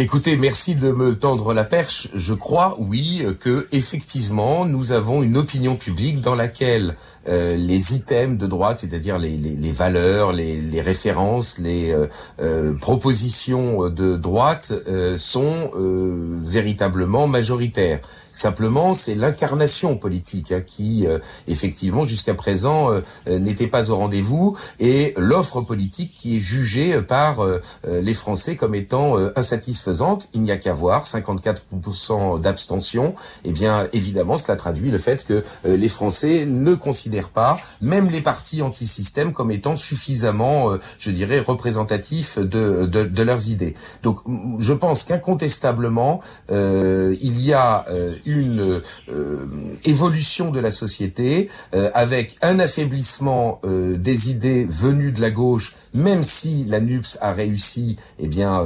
Écoutez, 0.01 0.37
merci 0.37 0.75
de 0.75 0.91
me 0.91 1.17
tendre 1.17 1.55
la 1.55 1.63
perche. 1.63 2.09
Je 2.15 2.35
crois, 2.35 2.75
oui, 2.81 3.25
que 3.39 3.69
effectivement, 3.71 4.67
nous 4.67 4.91
avons 4.91 5.23
une 5.23 5.37
opinion 5.37 5.77
publique 5.77 6.21
dans 6.21 6.35
laquelle 6.35 6.97
euh, 7.29 7.57
les 7.57 7.95
items 7.95 8.39
de 8.39 8.47
droite, 8.47 8.81
c'est-à-dire 8.81 9.19
les, 9.19 9.73
valeurs, 9.73 10.33
les, 10.33 10.81
références, 10.81 11.59
les 11.59 11.91
euh, 11.91 12.07
euh, 12.41 12.75
propositions 12.75 13.89
de 13.89 14.17
droite 14.17 14.73
sont 15.17 15.71
véritablement 15.75 17.27
majoritaires. 17.27 18.01
Simplement, 18.37 18.95
c'est 18.95 19.15
l'incarnation 19.15 19.97
politique 19.97 20.51
hein, 20.51 20.61
qui, 20.61 21.07
effectivement, 21.47 22.05
jusqu'à 22.05 22.35
présent, 22.35 22.91
n'était 23.29 23.69
pas 23.69 23.91
au 23.91 23.97
rendez-vous, 23.97 24.57
et 24.81 25.15
l'offre 25.17 25.61
politique 25.61 26.13
qui 26.15 26.37
est 26.39 26.41
jugée 26.41 27.01
par 27.01 27.47
les 27.87 28.15
Français 28.15 28.57
comme 28.57 28.75
étant 28.75 29.17
insatisfaisante. 29.37 30.29
Il 30.35 30.43
n'y 30.43 30.51
a 30.51 30.57
qu'à 30.57 30.75
voir, 30.75 31.05
54% 31.05 32.41
d'abstention. 32.41 33.15
Eh 33.45 33.53
bien, 33.53 33.87
évidemment, 33.93 34.37
cela 34.37 34.57
traduit 34.57 34.91
le 34.91 34.99
fait 34.99 35.25
que 35.25 35.45
les 35.65 35.89
Français 35.89 36.45
ne 36.45 36.75
considèrent 36.75 37.14
pas, 37.23 37.57
même 37.81 38.11
les 38.11 38.21
partis 38.21 38.63
anti-système, 38.63 39.33
comme 39.33 39.51
étant 39.51 39.77
suffisamment, 39.77 40.71
je 40.99 41.11
dirais, 41.11 41.41
représentatifs 41.41 42.39
de, 42.39 43.23
leurs 43.23 43.49
idées. 43.49 43.75
Donc, 44.03 44.19
je 44.59 44.73
pense 44.73 45.05
qu'incontestablement, 45.05 46.21
il 46.51 47.41
y 47.41 47.53
a 47.53 47.85
une 48.27 48.81
euh, 49.09 49.47
évolution 49.85 50.51
de 50.51 50.61
la 50.61 50.71
société 50.71 51.49
euh, 51.75 51.91
avec 51.95 52.37
un 52.43 52.59
affaiblissement 52.59 53.61
euh, 53.65 53.97
des 53.97 54.31
idées 54.31 54.67
venues 54.69 55.13
de 55.13 55.21
la 55.21 55.31
gauche, 55.31 55.75
même 55.93 56.23
si 56.23 56.65
la 56.65 56.81
NUPS 56.81 57.19
a 57.21 57.33
réussi, 57.33 57.97
eh 58.19 58.27
bien, 58.27 58.65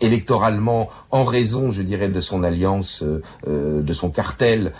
électoralement, 0.00 0.90
en 1.10 1.24
raison, 1.24 1.70
je 1.70 1.82
dirais, 1.82 2.08
de 2.08 2.20
son 2.20 2.44
alliance, 2.44 3.02
de 3.46 3.92
son 3.92 4.10
cartel 4.10 4.72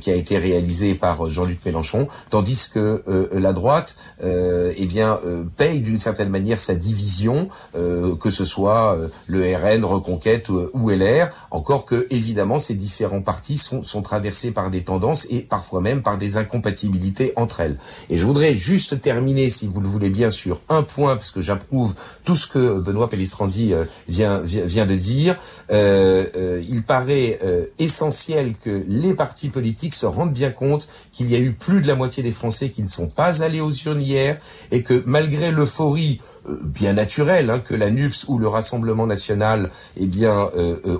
qui 0.00 0.10
a 0.10 0.14
été 0.14 0.38
réalisé 0.38 0.94
par 0.94 1.28
Jean-Luc 1.28 1.64
Mélenchon, 1.64 1.95
tandis 2.30 2.70
que 2.72 3.02
la 3.32 3.52
droite, 3.52 3.96
eh 4.22 4.86
bien, 4.86 5.18
paye 5.56 5.80
d'une 5.80 5.98
certaine 5.98 6.28
manière 6.28 6.60
sa 6.60 6.74
division, 6.74 7.48
que 7.74 8.30
ce 8.30 8.44
soit 8.44 8.98
le 9.26 9.56
RN, 9.56 9.84
Reconquête 9.84 10.48
ou 10.48 10.90
LR, 10.90 11.28
encore 11.50 11.86
que 11.86 12.06
évidemment 12.10 12.58
ces 12.58 12.74
différents 12.74 13.22
partis 13.22 13.56
sont, 13.56 14.02
traversés 14.02 14.52
par 14.52 14.70
des 14.70 14.82
tendances 14.82 15.26
et 15.30 15.40
parfois 15.40 15.80
même 15.80 16.02
par 16.02 16.18
des 16.18 16.36
incompatibilités 16.36 17.32
entre 17.36 17.60
elles. 17.60 17.76
Et 18.10 18.16
je 18.16 18.26
voudrais 18.26 18.54
juste 18.54 19.00
terminer, 19.00 19.50
si 19.50 19.66
vous 19.66 19.80
le 19.80 19.88
voulez 19.88 20.10
bien, 20.10 20.30
sur 20.30 20.60
un 20.68 20.82
point, 20.82 21.16
parce 21.16 21.30
que 21.30 21.40
j'approuve 21.40 21.94
tout 22.24 22.36
ce 22.36 22.46
que 22.46 22.80
Benoît 22.80 23.08
Pellistrandi 23.08 23.72
euh, 23.72 23.84
vient, 24.08 24.40
vient, 24.40 24.86
de 24.86 24.94
dire. 24.94 25.36
Euh, 25.70 26.26
euh, 26.36 26.62
il 26.68 26.82
paraît 26.82 27.38
essentiel 27.78 28.54
que 28.62 28.84
les 28.86 29.14
partis 29.14 29.48
politiques 29.48 29.94
se 29.94 30.06
rendent 30.06 30.32
bien 30.32 30.50
compte 30.50 30.88
qu'il 31.12 31.30
y 31.30 31.34
a 31.34 31.38
eu 31.38 31.52
plus 31.52 31.80
de 31.80 31.85
la 31.86 31.94
moitié 31.94 32.22
des 32.22 32.32
Français 32.32 32.70
qui 32.70 32.82
ne 32.82 32.88
sont 32.88 33.08
pas 33.08 33.42
allés 33.42 33.60
aux 33.60 33.72
urnes 33.72 34.00
hier 34.00 34.38
et 34.70 34.82
que 34.82 35.02
malgré 35.06 35.50
l'euphorie 35.50 36.20
bien 36.62 36.92
naturelle 36.92 37.50
hein, 37.50 37.58
que 37.58 37.74
la 37.74 37.90
NUPS 37.90 38.26
ou 38.28 38.38
le 38.38 38.46
Rassemblement 38.48 39.06
national 39.06 39.70
eh 39.96 40.06
bien, 40.06 40.48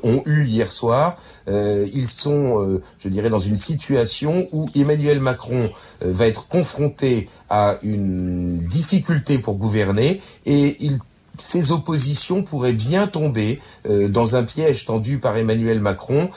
ont 0.03 0.22
eu 0.27 0.44
hier 0.44 0.72
soir, 0.72 1.16
ils 1.49 2.09
sont, 2.09 2.62
euh, 2.62 2.83
je 2.99 3.09
dirais, 3.09 3.31
dans 3.31 3.40
une 3.40 3.57
situation 3.57 4.49
où 4.53 4.68
Emmanuel 4.75 5.20
Macron 5.20 5.70
euh, 6.05 6.12
va 6.12 6.27
être 6.27 6.49
confronté 6.49 7.29
à 7.49 7.79
une 7.83 8.59
difficulté 8.59 9.38
pour 9.38 9.57
gouverner 9.57 10.20
et 10.44 10.77
il 10.81 10.99
ces 11.38 11.72
oppositions 11.72 12.42
pourraient 12.42 12.72
bien 12.72 13.07
tomber 13.07 13.61
euh, 13.88 14.09
dans 14.09 14.37
un 14.37 14.44
piège 14.44 14.87
tendu 14.87 15.18
par 15.18 15.37
Emmanuel 15.37 15.81
Macron 15.81 16.31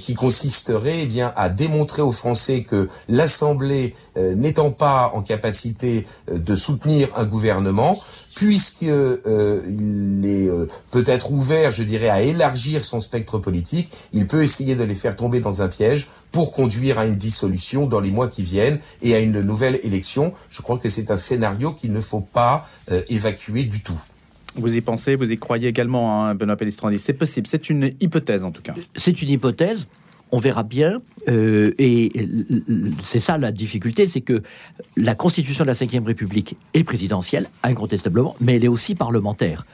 qui 0.00 0.14
consisterait 0.14 1.00
eh 1.02 1.06
bien 1.06 1.32
à 1.36 1.48
démontrer 1.48 2.02
aux 2.02 2.12
Français 2.12 2.62
que 2.62 2.88
l'Assemblée 3.08 3.94
n'étant 4.16 4.70
pas 4.70 5.10
en 5.14 5.22
capacité 5.22 6.06
de 6.30 6.56
soutenir 6.56 7.08
un 7.16 7.24
gouvernement 7.24 8.00
puisqu'il 8.34 8.90
euh, 8.90 9.62
est 10.24 10.48
euh, 10.48 10.68
peut-être 10.90 11.30
ouvert, 11.32 11.70
je 11.70 11.82
dirais, 11.82 12.08
à 12.08 12.20
élargir 12.20 12.84
son 12.84 13.00
spectre 13.00 13.38
politique, 13.38 13.90
il 14.12 14.26
peut 14.26 14.42
essayer 14.42 14.74
de 14.74 14.84
les 14.84 14.94
faire 14.94 15.16
tomber 15.16 15.40
dans 15.40 15.62
un 15.62 15.68
piège 15.68 16.08
pour 16.32 16.52
conduire 16.52 16.98
à 16.98 17.06
une 17.06 17.16
dissolution 17.16 17.86
dans 17.86 18.00
les 18.00 18.10
mois 18.10 18.28
qui 18.28 18.42
viennent 18.42 18.80
et 19.02 19.14
à 19.14 19.20
une 19.20 19.40
nouvelle 19.40 19.78
élection. 19.84 20.32
Je 20.50 20.62
crois 20.62 20.78
que 20.78 20.88
c'est 20.88 21.10
un 21.10 21.16
scénario 21.16 21.72
qu'il 21.72 21.92
ne 21.92 22.00
faut 22.00 22.20
pas 22.20 22.66
euh, 22.90 23.02
évacuer 23.08 23.64
du 23.64 23.82
tout. 23.82 23.98
Vous 24.56 24.76
y 24.76 24.80
pensez, 24.80 25.16
vous 25.16 25.32
y 25.32 25.36
croyez 25.36 25.68
également, 25.68 26.24
hein, 26.24 26.34
Benoît 26.34 26.56
Pellistrandi. 26.56 26.98
C'est 26.98 27.12
possible, 27.12 27.46
c'est 27.46 27.68
une 27.68 27.90
hypothèse 28.00 28.44
en 28.44 28.52
tout 28.52 28.62
cas. 28.62 28.74
C'est 28.94 29.20
une 29.22 29.30
hypothèse 29.30 29.86
on 30.34 30.38
verra 30.38 30.64
bien. 30.64 31.00
Euh, 31.28 31.72
et 31.78 32.10
c'est 33.00 33.20
ça 33.20 33.38
la 33.38 33.52
difficulté, 33.52 34.08
c'est 34.08 34.20
que 34.20 34.42
la 34.96 35.14
constitution 35.14 35.64
de 35.64 35.68
la 35.68 35.74
Ve 35.74 36.04
République 36.04 36.56
est 36.74 36.82
présidentielle, 36.82 37.46
incontestablement, 37.62 38.34
mais 38.40 38.56
elle 38.56 38.64
est 38.64 38.68
aussi 38.68 38.96
parlementaire. 38.96 39.64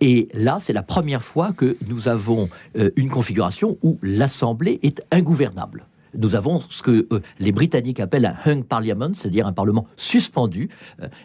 Et 0.00 0.28
là, 0.34 0.58
c'est 0.60 0.72
la 0.72 0.82
première 0.82 1.22
fois 1.22 1.52
que 1.52 1.76
nous 1.86 2.08
avons 2.08 2.48
euh, 2.76 2.90
une 2.96 3.10
configuration 3.10 3.78
où 3.82 3.98
l'Assemblée 4.02 4.80
est 4.82 5.02
ingouvernable. 5.12 5.86
Nous 6.16 6.34
avons 6.34 6.60
ce 6.68 6.82
que 6.82 7.06
euh, 7.12 7.20
les 7.38 7.52
Britanniques 7.52 8.00
appellent 8.00 8.26
un 8.26 8.50
hung 8.50 8.64
parliament, 8.64 9.12
c'est-à-dire 9.14 9.46
un 9.46 9.52
parlement 9.52 9.86
suspendu, 9.96 10.68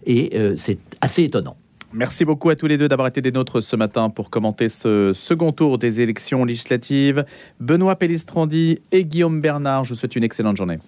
et 0.05 0.39
c'est 0.55 0.77
assez 1.01 1.23
étonnant. 1.23 1.57
Merci 1.95 2.25
beaucoup 2.25 2.49
à 2.49 2.55
tous 2.55 2.65
les 2.65 2.79
deux 2.79 2.87
d'avoir 2.87 3.07
été 3.07 3.21
des 3.21 3.31
nôtres 3.31 3.61
ce 3.61 3.75
matin 3.75 4.09
pour 4.09 4.31
commenter 4.31 4.67
ce 4.67 5.13
second 5.13 5.51
tour 5.51 5.77
des 5.77 6.01
élections 6.01 6.43
législatives. 6.43 7.23
Benoît 7.59 7.95
Pellistrandi 7.95 8.79
et 8.91 9.05
Guillaume 9.05 9.39
Bernard, 9.41 9.83
je 9.83 9.93
vous 9.93 9.99
souhaite 9.99 10.15
une 10.15 10.23
excellente 10.23 10.57
journée. 10.57 10.79